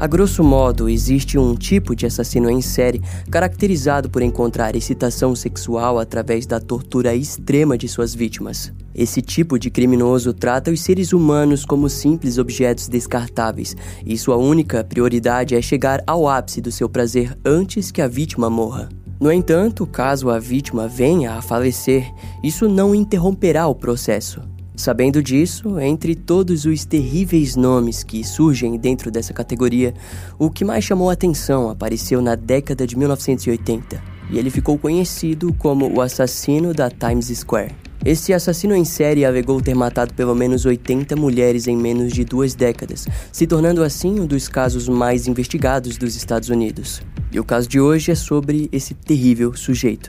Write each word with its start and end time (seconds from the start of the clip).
A 0.00 0.06
grosso 0.06 0.42
modo, 0.42 0.88
existe 0.88 1.36
um 1.36 1.54
tipo 1.54 1.94
de 1.94 2.06
assassino 2.06 2.48
em 2.48 2.62
série 2.62 3.02
caracterizado 3.30 4.08
por 4.08 4.22
encontrar 4.22 4.74
excitação 4.74 5.36
sexual 5.36 5.98
através 5.98 6.46
da 6.46 6.58
tortura 6.58 7.14
extrema 7.14 7.76
de 7.76 7.86
suas 7.86 8.14
vítimas. 8.14 8.72
Esse 8.94 9.20
tipo 9.20 9.58
de 9.58 9.68
criminoso 9.68 10.32
trata 10.32 10.70
os 10.70 10.80
seres 10.80 11.12
humanos 11.12 11.66
como 11.66 11.90
simples 11.90 12.38
objetos 12.38 12.88
descartáveis 12.88 13.76
e 14.02 14.16
sua 14.16 14.38
única 14.38 14.82
prioridade 14.82 15.54
é 15.54 15.60
chegar 15.60 16.02
ao 16.06 16.26
ápice 16.26 16.62
do 16.62 16.72
seu 16.72 16.88
prazer 16.88 17.38
antes 17.44 17.90
que 17.90 18.00
a 18.00 18.08
vítima 18.08 18.48
morra. 18.48 18.88
No 19.20 19.30
entanto, 19.30 19.86
caso 19.86 20.30
a 20.30 20.38
vítima 20.38 20.88
venha 20.88 21.34
a 21.34 21.42
falecer, 21.42 22.10
isso 22.42 22.66
não 22.66 22.94
interromperá 22.94 23.66
o 23.66 23.74
processo. 23.74 24.40
Sabendo 24.80 25.22
disso, 25.22 25.78
entre 25.78 26.14
todos 26.14 26.64
os 26.64 26.86
terríveis 26.86 27.54
nomes 27.54 28.02
que 28.02 28.24
surgem 28.24 28.78
dentro 28.78 29.10
dessa 29.10 29.34
categoria, 29.34 29.92
o 30.38 30.48
que 30.48 30.64
mais 30.64 30.82
chamou 30.82 31.10
atenção 31.10 31.68
apareceu 31.68 32.22
na 32.22 32.34
década 32.34 32.86
de 32.86 32.96
1980 32.96 34.02
e 34.30 34.38
ele 34.38 34.48
ficou 34.48 34.78
conhecido 34.78 35.52
como 35.58 35.94
o 35.94 36.00
assassino 36.00 36.72
da 36.72 36.88
Times 36.88 37.26
Square. 37.26 37.74
Esse 38.02 38.32
assassino 38.32 38.74
em 38.74 38.86
série 38.86 39.26
alegou 39.26 39.60
ter 39.60 39.74
matado 39.74 40.14
pelo 40.14 40.34
menos 40.34 40.64
80 40.64 41.14
mulheres 41.14 41.68
em 41.68 41.76
menos 41.76 42.14
de 42.14 42.24
duas 42.24 42.54
décadas, 42.54 43.06
se 43.30 43.46
tornando 43.46 43.84
assim 43.84 44.18
um 44.18 44.26
dos 44.26 44.48
casos 44.48 44.88
mais 44.88 45.28
investigados 45.28 45.98
dos 45.98 46.16
Estados 46.16 46.48
Unidos. 46.48 47.02
E 47.30 47.38
o 47.38 47.44
caso 47.44 47.68
de 47.68 47.78
hoje 47.78 48.12
é 48.12 48.14
sobre 48.14 48.66
esse 48.72 48.94
terrível 48.94 49.54
sujeito. 49.54 50.08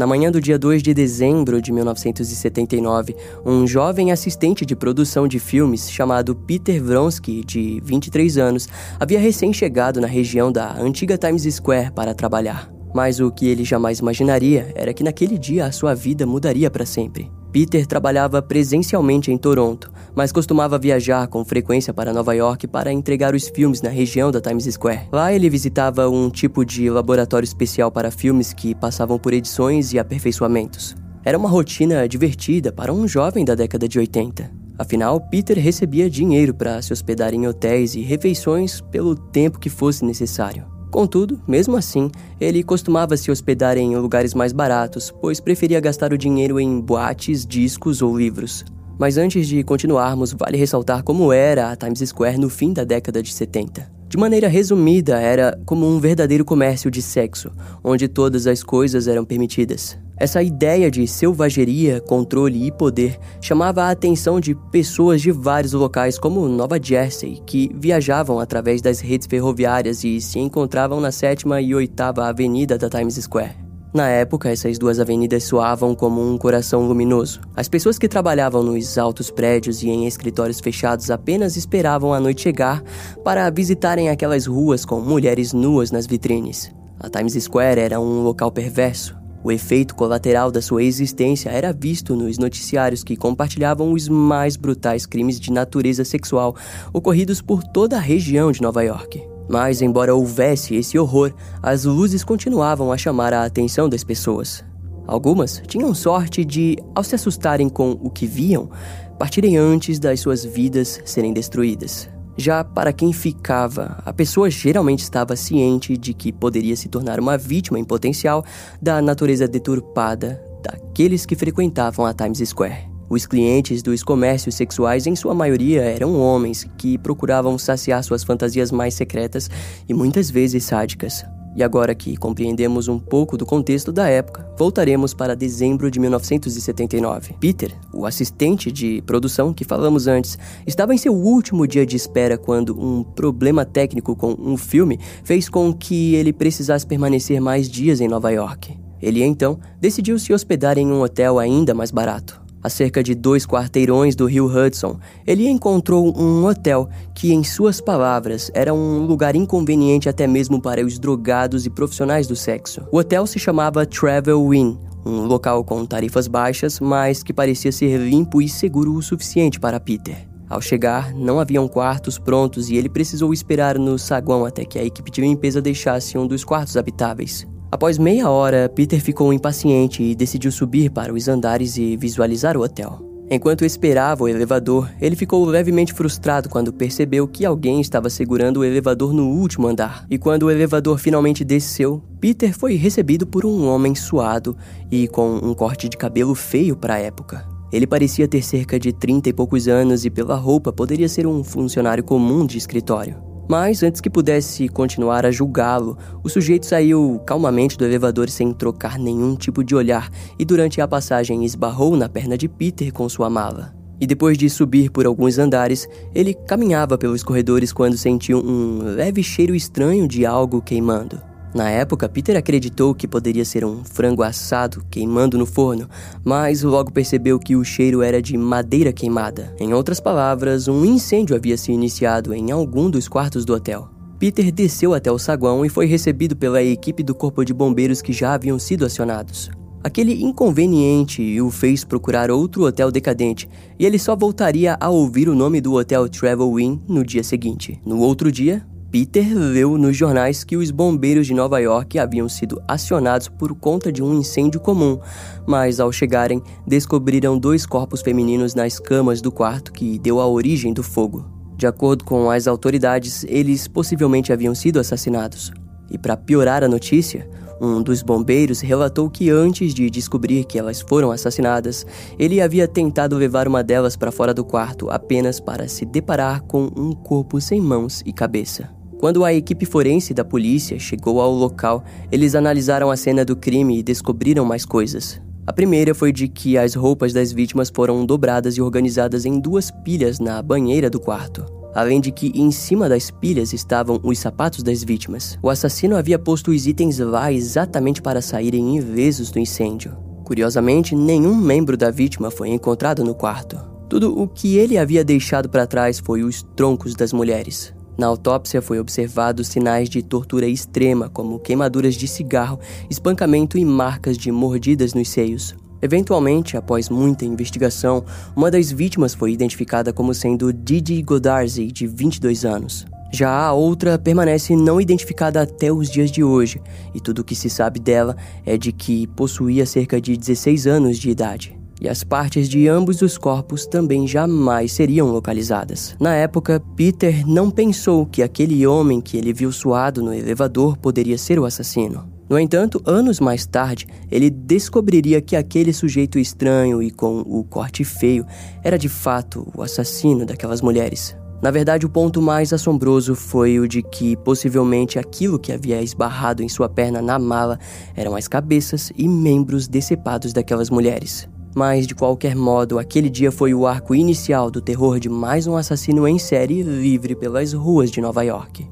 Na 0.00 0.06
manhã 0.06 0.30
do 0.30 0.40
dia 0.40 0.58
2 0.58 0.82
de 0.82 0.94
dezembro 0.94 1.60
de 1.60 1.70
1979, 1.70 3.14
um 3.44 3.66
jovem 3.66 4.10
assistente 4.10 4.64
de 4.64 4.74
produção 4.74 5.28
de 5.28 5.38
filmes 5.38 5.90
chamado 5.90 6.34
Peter 6.34 6.82
Vronsky, 6.82 7.44
de 7.44 7.82
23 7.84 8.38
anos, 8.38 8.66
havia 8.98 9.20
recém-chegado 9.20 10.00
na 10.00 10.06
região 10.06 10.50
da 10.50 10.72
antiga 10.72 11.18
Times 11.18 11.42
Square 11.54 11.90
para 11.90 12.14
trabalhar. 12.14 12.72
Mas 12.94 13.20
o 13.20 13.30
que 13.30 13.46
ele 13.46 13.62
jamais 13.62 13.98
imaginaria 13.98 14.72
era 14.74 14.94
que 14.94 15.04
naquele 15.04 15.36
dia 15.36 15.66
a 15.66 15.70
sua 15.70 15.92
vida 15.92 16.24
mudaria 16.24 16.70
para 16.70 16.86
sempre. 16.86 17.30
Peter 17.52 17.84
trabalhava 17.84 18.40
presencialmente 18.40 19.32
em 19.32 19.36
Toronto, 19.36 19.90
mas 20.14 20.30
costumava 20.30 20.78
viajar 20.78 21.26
com 21.26 21.44
frequência 21.44 21.92
para 21.92 22.12
Nova 22.12 22.32
York 22.32 22.68
para 22.68 22.92
entregar 22.92 23.34
os 23.34 23.48
filmes 23.48 23.82
na 23.82 23.90
região 23.90 24.30
da 24.30 24.40
Times 24.40 24.66
Square. 24.66 25.08
Lá 25.10 25.32
ele 25.32 25.50
visitava 25.50 26.08
um 26.08 26.30
tipo 26.30 26.64
de 26.64 26.88
laboratório 26.88 27.44
especial 27.44 27.90
para 27.90 28.10
filmes 28.10 28.52
que 28.52 28.74
passavam 28.74 29.18
por 29.18 29.32
edições 29.32 29.92
e 29.92 29.98
aperfeiçoamentos. 29.98 30.94
Era 31.24 31.36
uma 31.36 31.48
rotina 31.48 32.08
divertida 32.08 32.72
para 32.72 32.92
um 32.92 33.06
jovem 33.06 33.44
da 33.44 33.54
década 33.54 33.88
de 33.88 33.98
80. 33.98 34.50
Afinal, 34.78 35.20
Peter 35.20 35.58
recebia 35.58 36.08
dinheiro 36.08 36.54
para 36.54 36.80
se 36.80 36.92
hospedar 36.92 37.34
em 37.34 37.46
hotéis 37.46 37.94
e 37.94 38.00
refeições 38.00 38.80
pelo 38.80 39.14
tempo 39.14 39.58
que 39.58 39.68
fosse 39.68 40.04
necessário. 40.04 40.64
Contudo, 40.90 41.40
mesmo 41.46 41.76
assim, 41.76 42.10
ele 42.40 42.62
costumava 42.64 43.16
se 43.16 43.30
hospedar 43.30 43.76
em 43.76 43.96
lugares 43.96 44.34
mais 44.34 44.52
baratos, 44.52 45.12
pois 45.20 45.40
preferia 45.40 45.80
gastar 45.80 46.12
o 46.12 46.18
dinheiro 46.18 46.58
em 46.58 46.80
boates, 46.80 47.46
discos 47.46 48.02
ou 48.02 48.16
livros. 48.18 48.64
Mas 48.98 49.16
antes 49.16 49.46
de 49.46 49.62
continuarmos, 49.62 50.32
vale 50.32 50.56
ressaltar 50.56 51.02
como 51.02 51.32
era 51.32 51.70
a 51.70 51.76
Times 51.76 52.00
Square 52.08 52.38
no 52.38 52.50
fim 52.50 52.72
da 52.72 52.84
década 52.84 53.22
de 53.22 53.32
70. 53.32 53.99
De 54.10 54.16
maneira 54.16 54.48
resumida, 54.48 55.20
era 55.20 55.56
como 55.64 55.86
um 55.86 56.00
verdadeiro 56.00 56.44
comércio 56.44 56.90
de 56.90 57.00
sexo, 57.00 57.52
onde 57.84 58.08
todas 58.08 58.44
as 58.44 58.60
coisas 58.60 59.06
eram 59.06 59.24
permitidas. 59.24 59.96
Essa 60.16 60.42
ideia 60.42 60.90
de 60.90 61.06
selvageria, 61.06 62.00
controle 62.00 62.66
e 62.66 62.72
poder 62.72 63.16
chamava 63.40 63.84
a 63.84 63.90
atenção 63.92 64.40
de 64.40 64.52
pessoas 64.72 65.22
de 65.22 65.30
vários 65.30 65.74
locais, 65.74 66.18
como 66.18 66.48
Nova 66.48 66.76
Jersey, 66.82 67.40
que 67.46 67.70
viajavam 67.72 68.40
através 68.40 68.82
das 68.82 68.98
redes 68.98 69.28
ferroviárias 69.28 70.02
e 70.02 70.20
se 70.20 70.40
encontravam 70.40 71.00
na 71.00 71.12
sétima 71.12 71.60
e 71.60 71.72
oitava 71.72 72.26
avenida 72.26 72.76
da 72.76 72.90
Times 72.90 73.14
Square. 73.14 73.69
Na 73.92 74.08
época, 74.08 74.48
essas 74.50 74.78
duas 74.78 75.00
avenidas 75.00 75.44
soavam 75.44 75.96
como 75.96 76.22
um 76.22 76.38
coração 76.38 76.86
luminoso. 76.86 77.40
As 77.56 77.68
pessoas 77.68 77.98
que 77.98 78.08
trabalhavam 78.08 78.62
nos 78.62 78.96
altos 78.96 79.30
prédios 79.30 79.82
e 79.82 79.88
em 79.88 80.06
escritórios 80.06 80.60
fechados 80.60 81.10
apenas 81.10 81.56
esperavam 81.56 82.14
a 82.14 82.20
noite 82.20 82.42
chegar 82.42 82.82
para 83.24 83.50
visitarem 83.50 84.08
aquelas 84.08 84.46
ruas 84.46 84.84
com 84.84 85.00
mulheres 85.00 85.52
nuas 85.52 85.90
nas 85.90 86.06
vitrines. 86.06 86.72
A 87.00 87.10
Times 87.10 87.34
Square 87.42 87.80
era 87.80 87.98
um 87.98 88.22
local 88.22 88.52
perverso, 88.52 89.20
o 89.42 89.50
efeito 89.50 89.94
colateral 89.94 90.50
da 90.50 90.60
sua 90.60 90.82
existência 90.82 91.48
era 91.48 91.72
visto 91.72 92.14
nos 92.14 92.36
noticiários 92.36 93.02
que 93.02 93.16
compartilhavam 93.16 93.92
os 93.92 94.06
mais 94.06 94.54
brutais 94.54 95.06
crimes 95.06 95.40
de 95.40 95.50
natureza 95.50 96.04
sexual 96.04 96.54
ocorridos 96.92 97.40
por 97.40 97.64
toda 97.64 97.96
a 97.96 98.00
região 98.00 98.52
de 98.52 98.60
Nova 98.60 98.82
York. 98.82 99.39
Mas, 99.50 99.82
embora 99.82 100.14
houvesse 100.14 100.76
esse 100.76 100.96
horror, 100.96 101.34
as 101.60 101.84
luzes 101.84 102.22
continuavam 102.22 102.92
a 102.92 102.96
chamar 102.96 103.34
a 103.34 103.44
atenção 103.44 103.88
das 103.88 104.04
pessoas. 104.04 104.64
Algumas 105.08 105.60
tinham 105.66 105.92
sorte 105.92 106.44
de, 106.44 106.78
ao 106.94 107.02
se 107.02 107.16
assustarem 107.16 107.68
com 107.68 107.98
o 108.00 108.08
que 108.08 108.26
viam, 108.26 108.70
partirem 109.18 109.56
antes 109.56 109.98
das 109.98 110.20
suas 110.20 110.44
vidas 110.44 111.00
serem 111.04 111.32
destruídas. 111.32 112.08
Já 112.36 112.62
para 112.62 112.92
quem 112.92 113.12
ficava, 113.12 114.00
a 114.06 114.12
pessoa 114.12 114.48
geralmente 114.48 115.02
estava 115.02 115.34
ciente 115.34 115.96
de 115.96 116.14
que 116.14 116.30
poderia 116.30 116.76
se 116.76 116.88
tornar 116.88 117.18
uma 117.18 117.36
vítima 117.36 117.76
em 117.76 117.84
potencial 117.84 118.44
da 118.80 119.02
natureza 119.02 119.48
deturpada 119.48 120.40
daqueles 120.62 121.26
que 121.26 121.34
frequentavam 121.34 122.06
a 122.06 122.14
Times 122.14 122.48
Square. 122.48 122.89
Os 123.10 123.26
clientes 123.26 123.82
dos 123.82 124.04
comércios 124.04 124.54
sexuais, 124.54 125.04
em 125.04 125.16
sua 125.16 125.34
maioria, 125.34 125.82
eram 125.82 126.14
homens 126.14 126.64
que 126.78 126.96
procuravam 126.96 127.58
saciar 127.58 128.04
suas 128.04 128.22
fantasias 128.22 128.70
mais 128.70 128.94
secretas 128.94 129.50
e 129.88 129.92
muitas 129.92 130.30
vezes 130.30 130.62
sádicas. 130.62 131.24
E 131.56 131.64
agora 131.64 131.92
que 131.92 132.16
compreendemos 132.16 132.86
um 132.86 133.00
pouco 133.00 133.36
do 133.36 133.44
contexto 133.44 133.90
da 133.90 134.08
época, 134.08 134.48
voltaremos 134.56 135.12
para 135.12 135.34
dezembro 135.34 135.90
de 135.90 135.98
1979. 135.98 137.34
Peter, 137.40 137.76
o 137.92 138.06
assistente 138.06 138.70
de 138.70 139.02
produção 139.02 139.52
que 139.52 139.64
falamos 139.64 140.06
antes, 140.06 140.38
estava 140.64 140.94
em 140.94 140.98
seu 140.98 141.12
último 141.12 141.66
dia 141.66 141.84
de 141.84 141.96
espera 141.96 142.38
quando 142.38 142.80
um 142.80 143.02
problema 143.02 143.64
técnico 143.64 144.14
com 144.14 144.36
um 144.38 144.56
filme 144.56 145.00
fez 145.24 145.48
com 145.48 145.74
que 145.74 146.14
ele 146.14 146.32
precisasse 146.32 146.86
permanecer 146.86 147.40
mais 147.40 147.68
dias 147.68 148.00
em 148.00 148.06
Nova 148.06 148.30
York. 148.30 148.78
Ele 149.02 149.24
então 149.24 149.58
decidiu 149.80 150.16
se 150.16 150.32
hospedar 150.32 150.78
em 150.78 150.86
um 150.86 151.02
hotel 151.02 151.40
ainda 151.40 151.74
mais 151.74 151.90
barato. 151.90 152.39
A 152.62 152.68
cerca 152.68 153.02
de 153.02 153.14
dois 153.14 153.46
quarteirões 153.46 154.14
do 154.14 154.26
rio 154.26 154.46
Hudson, 154.46 154.98
ele 155.26 155.48
encontrou 155.48 156.14
um 156.16 156.44
hotel 156.44 156.88
que, 157.14 157.32
em 157.32 157.42
suas 157.42 157.80
palavras, 157.80 158.50
era 158.52 158.74
um 158.74 159.06
lugar 159.06 159.34
inconveniente 159.34 160.08
até 160.08 160.26
mesmo 160.26 160.60
para 160.60 160.84
os 160.84 160.98
drogados 160.98 161.64
e 161.64 161.70
profissionais 161.70 162.26
do 162.26 162.36
sexo. 162.36 162.82
O 162.92 162.98
hotel 162.98 163.26
se 163.26 163.38
chamava 163.38 163.86
Travel 163.86 164.52
Inn, 164.52 164.76
um 165.06 165.24
local 165.24 165.64
com 165.64 165.86
tarifas 165.86 166.28
baixas, 166.28 166.80
mas 166.80 167.22
que 167.22 167.32
parecia 167.32 167.72
ser 167.72 167.98
limpo 167.98 168.42
e 168.42 168.48
seguro 168.48 168.94
o 168.94 169.02
suficiente 169.02 169.58
para 169.58 169.80
Peter. 169.80 170.28
Ao 170.50 170.60
chegar, 170.60 171.14
não 171.14 171.38
haviam 171.38 171.68
quartos 171.68 172.18
prontos 172.18 172.68
e 172.68 172.76
ele 172.76 172.88
precisou 172.88 173.32
esperar 173.32 173.78
no 173.78 173.98
saguão 173.98 174.44
até 174.44 174.64
que 174.64 174.78
a 174.78 174.84
equipe 174.84 175.10
de 175.10 175.20
limpeza 175.20 175.62
deixasse 175.62 176.18
um 176.18 176.26
dos 176.26 176.44
quartos 176.44 176.76
habitáveis. 176.76 177.46
Após 177.72 177.98
meia 177.98 178.28
hora, 178.28 178.68
Peter 178.68 179.00
ficou 179.00 179.32
impaciente 179.32 180.02
e 180.02 180.14
decidiu 180.14 180.50
subir 180.50 180.90
para 180.90 181.14
os 181.14 181.28
andares 181.28 181.76
e 181.76 181.96
visualizar 181.96 182.56
o 182.56 182.62
hotel. 182.62 183.00
Enquanto 183.30 183.64
esperava 183.64 184.24
o 184.24 184.28
elevador, 184.28 184.90
ele 185.00 185.14
ficou 185.14 185.44
levemente 185.44 185.92
frustrado 185.94 186.48
quando 186.48 186.72
percebeu 186.72 187.28
que 187.28 187.46
alguém 187.46 187.80
estava 187.80 188.10
segurando 188.10 188.56
o 188.58 188.64
elevador 188.64 189.12
no 189.12 189.28
último 189.28 189.68
andar. 189.68 190.04
E 190.10 190.18
quando 190.18 190.44
o 190.44 190.50
elevador 190.50 190.98
finalmente 190.98 191.44
desceu, 191.44 192.02
Peter 192.18 192.52
foi 192.52 192.74
recebido 192.74 193.24
por 193.24 193.46
um 193.46 193.68
homem 193.68 193.94
suado 193.94 194.56
e 194.90 195.06
com 195.06 195.36
um 195.36 195.54
corte 195.54 195.88
de 195.88 195.96
cabelo 195.96 196.34
feio 196.34 196.74
para 196.74 196.94
a 196.94 196.98
época. 196.98 197.46
Ele 197.72 197.86
parecia 197.86 198.26
ter 198.26 198.42
cerca 198.42 198.80
de 198.80 198.92
30 198.92 199.28
e 199.28 199.32
poucos 199.32 199.68
anos 199.68 200.04
e 200.04 200.10
pela 200.10 200.34
roupa 200.34 200.72
poderia 200.72 201.08
ser 201.08 201.24
um 201.24 201.44
funcionário 201.44 202.02
comum 202.02 202.44
de 202.44 202.58
escritório. 202.58 203.29
Mas 203.50 203.82
antes 203.82 204.00
que 204.00 204.08
pudesse 204.08 204.68
continuar 204.68 205.26
a 205.26 205.32
julgá-lo, 205.32 205.98
o 206.22 206.28
sujeito 206.28 206.66
saiu 206.66 207.20
calmamente 207.26 207.76
do 207.76 207.84
elevador 207.84 208.30
sem 208.30 208.52
trocar 208.52 208.96
nenhum 208.96 209.34
tipo 209.34 209.64
de 209.64 209.74
olhar 209.74 210.08
e 210.38 210.44
durante 210.44 210.80
a 210.80 210.86
passagem 210.86 211.44
esbarrou 211.44 211.96
na 211.96 212.08
perna 212.08 212.38
de 212.38 212.46
Peter 212.46 212.92
com 212.92 213.08
sua 213.08 213.28
mala. 213.28 213.74
E 214.00 214.06
depois 214.06 214.38
de 214.38 214.48
subir 214.48 214.88
por 214.92 215.04
alguns 215.04 215.36
andares, 215.36 215.88
ele 216.14 216.32
caminhava 216.32 216.96
pelos 216.96 217.24
corredores 217.24 217.72
quando 217.72 217.98
sentiu 217.98 218.38
um 218.38 218.84
leve 218.84 219.20
cheiro 219.20 219.52
estranho 219.52 220.06
de 220.06 220.24
algo 220.24 220.62
queimando. 220.62 221.29
Na 221.52 221.68
época, 221.68 222.08
Peter 222.08 222.36
acreditou 222.36 222.94
que 222.94 223.08
poderia 223.08 223.44
ser 223.44 223.64
um 223.64 223.82
frango 223.84 224.22
assado 224.22 224.84
queimando 224.88 225.36
no 225.36 225.44
forno, 225.44 225.88
mas 226.24 226.62
logo 226.62 226.92
percebeu 226.92 227.40
que 227.40 227.56
o 227.56 227.64
cheiro 227.64 228.02
era 228.02 228.22
de 228.22 228.36
madeira 228.36 228.92
queimada. 228.92 229.54
Em 229.58 229.74
outras 229.74 229.98
palavras, 229.98 230.68
um 230.68 230.84
incêndio 230.84 231.34
havia 231.34 231.56
se 231.56 231.72
iniciado 231.72 232.32
em 232.32 232.52
algum 232.52 232.88
dos 232.88 233.08
quartos 233.08 233.44
do 233.44 233.52
hotel. 233.52 233.88
Peter 234.18 234.52
desceu 234.52 234.94
até 234.94 235.10
o 235.10 235.18
saguão 235.18 235.64
e 235.64 235.68
foi 235.68 235.86
recebido 235.86 236.36
pela 236.36 236.62
equipe 236.62 237.02
do 237.02 237.14
corpo 237.14 237.44
de 237.44 237.52
bombeiros 237.52 238.00
que 238.00 238.12
já 238.12 238.34
haviam 238.34 238.58
sido 238.58 238.84
acionados. 238.84 239.50
Aquele 239.82 240.22
inconveniente 240.22 241.40
o 241.40 241.50
fez 241.50 241.84
procurar 241.84 242.30
outro 242.30 242.64
hotel 242.64 242.92
decadente 242.92 243.48
e 243.78 243.86
ele 243.86 243.98
só 243.98 244.14
voltaria 244.14 244.76
a 244.78 244.90
ouvir 244.90 245.26
o 245.26 245.34
nome 245.34 245.58
do 245.58 245.72
hotel 245.72 246.06
Travel 246.06 246.60
Inn 246.60 246.78
no 246.86 247.02
dia 247.02 247.24
seguinte. 247.24 247.80
No 247.84 247.98
outro 248.00 248.30
dia, 248.30 248.62
Peter 248.90 249.32
leu 249.32 249.78
nos 249.78 249.96
jornais 249.96 250.42
que 250.42 250.56
os 250.56 250.72
bombeiros 250.72 251.24
de 251.24 251.32
Nova 251.32 251.60
York 251.60 251.96
haviam 251.96 252.28
sido 252.28 252.60
acionados 252.66 253.28
por 253.28 253.54
conta 253.54 253.92
de 253.92 254.02
um 254.02 254.18
incêndio 254.18 254.58
comum, 254.58 254.98
mas 255.46 255.78
ao 255.78 255.92
chegarem, 255.92 256.42
descobriram 256.66 257.38
dois 257.38 257.64
corpos 257.64 258.02
femininos 258.02 258.52
nas 258.52 258.80
camas 258.80 259.20
do 259.20 259.30
quarto 259.30 259.72
que 259.72 259.96
deu 260.00 260.18
a 260.18 260.26
origem 260.26 260.72
do 260.72 260.82
fogo. 260.82 261.24
De 261.56 261.68
acordo 261.68 262.04
com 262.04 262.28
as 262.32 262.48
autoridades, 262.48 263.24
eles 263.28 263.68
possivelmente 263.68 264.32
haviam 264.32 264.56
sido 264.56 264.80
assassinados. 264.80 265.52
E 265.88 265.96
para 265.96 266.16
piorar 266.16 266.64
a 266.64 266.68
notícia, 266.68 267.30
um 267.60 267.80
dos 267.80 268.02
bombeiros 268.02 268.60
relatou 268.60 269.08
que 269.08 269.30
antes 269.30 269.72
de 269.72 269.88
descobrir 269.88 270.44
que 270.44 270.58
elas 270.58 270.80
foram 270.80 271.12
assassinadas, 271.12 271.86
ele 272.18 272.40
havia 272.40 272.66
tentado 272.66 273.16
levar 273.16 273.46
uma 273.46 273.62
delas 273.62 273.96
para 273.96 274.10
fora 274.10 274.34
do 274.34 274.44
quarto 274.44 274.90
apenas 274.90 275.38
para 275.38 275.68
se 275.68 275.84
deparar 275.84 276.42
com 276.42 276.72
um 276.76 276.92
corpo 276.92 277.40
sem 277.40 277.60
mãos 277.60 278.02
e 278.04 278.12
cabeça. 278.12 278.79
Quando 279.00 279.24
a 279.24 279.32
equipe 279.32 279.64
forense 279.64 280.12
da 280.12 280.22
polícia 280.22 280.78
chegou 280.78 281.22
ao 281.22 281.32
local, 281.32 281.82
eles 282.12 282.34
analisaram 282.34 282.90
a 282.90 282.96
cena 282.98 283.24
do 283.24 283.34
crime 283.34 283.78
e 283.78 283.82
descobriram 283.82 284.44
mais 284.44 284.66
coisas. 284.66 285.18
A 285.46 285.54
primeira 285.54 285.94
foi 285.94 286.12
de 286.12 286.28
que 286.28 286.58
as 286.58 286.74
roupas 286.74 287.10
das 287.14 287.32
vítimas 287.32 287.72
foram 287.74 288.04
dobradas 288.04 288.58
e 288.58 288.60
organizadas 288.60 289.24
em 289.24 289.40
duas 289.40 289.70
pilhas 289.70 290.20
na 290.20 290.42
banheira 290.42 290.90
do 290.90 291.00
quarto 291.00 291.60
além 291.74 292.00
de 292.00 292.10
que 292.10 292.32
em 292.34 292.50
cima 292.50 292.88
das 292.88 293.12
pilhas 293.12 293.52
estavam 293.52 294.00
os 294.02 294.18
sapatos 294.18 294.60
das 294.60 294.82
vítimas. 294.82 295.38
O 295.40 295.48
assassino 295.48 295.96
havia 295.96 296.18
posto 296.18 296.50
os 296.50 296.66
itens 296.66 296.98
lá 296.98 297.32
exatamente 297.32 298.02
para 298.02 298.20
saírem 298.20 298.76
ilesos 298.76 299.30
do 299.30 299.38
incêndio. 299.38 299.96
Curiosamente, 300.24 300.96
nenhum 300.96 301.34
membro 301.34 301.76
da 301.76 301.90
vítima 301.90 302.28
foi 302.28 302.48
encontrado 302.48 303.04
no 303.04 303.14
quarto. 303.14 303.56
Tudo 303.88 304.20
o 304.20 304.28
que 304.28 304.56
ele 304.56 304.78
havia 304.78 305.04
deixado 305.04 305.48
para 305.48 305.66
trás 305.66 306.00
foi 306.00 306.22
os 306.22 306.42
troncos 306.56 306.94
das 306.94 307.12
mulheres. 307.12 307.72
Na 308.00 308.06
autópsia 308.06 308.62
foi 308.62 308.80
observado 308.80 309.44
sinais 309.44 309.86
de 309.86 310.02
tortura 310.02 310.46
extrema, 310.46 311.10
como 311.10 311.38
queimaduras 311.38 311.94
de 311.94 312.08
cigarro, 312.08 312.58
espancamento 312.88 313.58
e 313.58 313.64
marcas 313.64 314.16
de 314.16 314.32
mordidas 314.32 314.94
nos 314.94 315.10
seios. 315.10 315.54
Eventualmente, 315.82 316.56
após 316.56 316.88
muita 316.88 317.26
investigação, 317.26 318.02
uma 318.34 318.50
das 318.50 318.72
vítimas 318.72 319.12
foi 319.12 319.32
identificada 319.32 319.92
como 319.92 320.14
sendo 320.14 320.50
Didi 320.50 321.02
Godarzi, 321.02 321.66
de 321.66 321.86
22 321.86 322.46
anos. 322.46 322.86
Já 323.12 323.30
a 323.30 323.52
outra 323.52 323.98
permanece 323.98 324.56
não 324.56 324.80
identificada 324.80 325.42
até 325.42 325.70
os 325.70 325.90
dias 325.90 326.10
de 326.10 326.24
hoje, 326.24 326.58
e 326.94 327.00
tudo 327.02 327.18
o 327.18 327.24
que 327.24 327.34
se 327.34 327.50
sabe 327.50 327.78
dela 327.78 328.16
é 328.46 328.56
de 328.56 328.72
que 328.72 329.06
possuía 329.08 329.66
cerca 329.66 330.00
de 330.00 330.16
16 330.16 330.66
anos 330.66 330.98
de 330.98 331.10
idade. 331.10 331.59
E 331.80 331.88
as 331.88 332.04
partes 332.04 332.48
de 332.48 332.68
ambos 332.68 333.00
os 333.00 333.16
corpos 333.16 333.66
também 333.66 334.06
jamais 334.06 334.72
seriam 334.72 335.10
localizadas. 335.10 335.96
Na 335.98 336.14
época, 336.14 336.62
Peter 336.76 337.26
não 337.26 337.50
pensou 337.50 338.04
que 338.04 338.22
aquele 338.22 338.66
homem 338.66 339.00
que 339.00 339.16
ele 339.16 339.32
viu 339.32 339.50
suado 339.50 340.02
no 340.02 340.12
elevador 340.12 340.76
poderia 340.76 341.16
ser 341.16 341.38
o 341.38 341.46
assassino. 341.46 342.06
No 342.28 342.38
entanto, 342.38 342.80
anos 342.86 343.18
mais 343.18 343.44
tarde, 343.44 343.88
ele 344.08 344.30
descobriria 344.30 345.20
que 345.20 345.34
aquele 345.34 345.72
sujeito 345.72 346.18
estranho 346.18 346.80
e 346.82 346.90
com 346.90 347.22
o 347.22 347.42
corte 347.42 347.82
feio 347.82 348.24
era 348.62 348.78
de 348.78 348.88
fato 348.88 349.50
o 349.56 349.62
assassino 349.62 350.24
daquelas 350.24 350.60
mulheres. 350.60 351.16
Na 351.42 351.50
verdade, 351.50 351.86
o 351.86 351.88
ponto 351.88 352.20
mais 352.20 352.52
assombroso 352.52 353.14
foi 353.14 353.58
o 353.58 353.66
de 353.66 353.82
que 353.82 354.14
possivelmente 354.18 354.98
aquilo 354.98 355.38
que 355.38 355.50
havia 355.50 355.82
esbarrado 355.82 356.42
em 356.42 356.48
sua 356.48 356.68
perna 356.68 357.00
na 357.00 357.18
mala 357.18 357.58
eram 357.96 358.14
as 358.14 358.28
cabeças 358.28 358.92
e 358.94 359.08
membros 359.08 359.66
decepados 359.66 360.34
daquelas 360.34 360.68
mulheres. 360.68 361.26
Mas, 361.54 361.86
de 361.86 361.94
qualquer 361.94 362.36
modo, 362.36 362.78
aquele 362.78 363.10
dia 363.10 363.32
foi 363.32 363.52
o 363.52 363.66
arco 363.66 363.94
inicial 363.94 364.50
do 364.50 364.60
terror 364.60 365.00
de 365.00 365.08
mais 365.08 365.46
um 365.46 365.56
assassino 365.56 366.06
em 366.06 366.18
série 366.18 366.62
livre 366.62 367.14
pelas 367.14 367.52
ruas 367.52 367.90
de 367.90 368.00
Nova 368.00 368.22
York. 368.22 368.68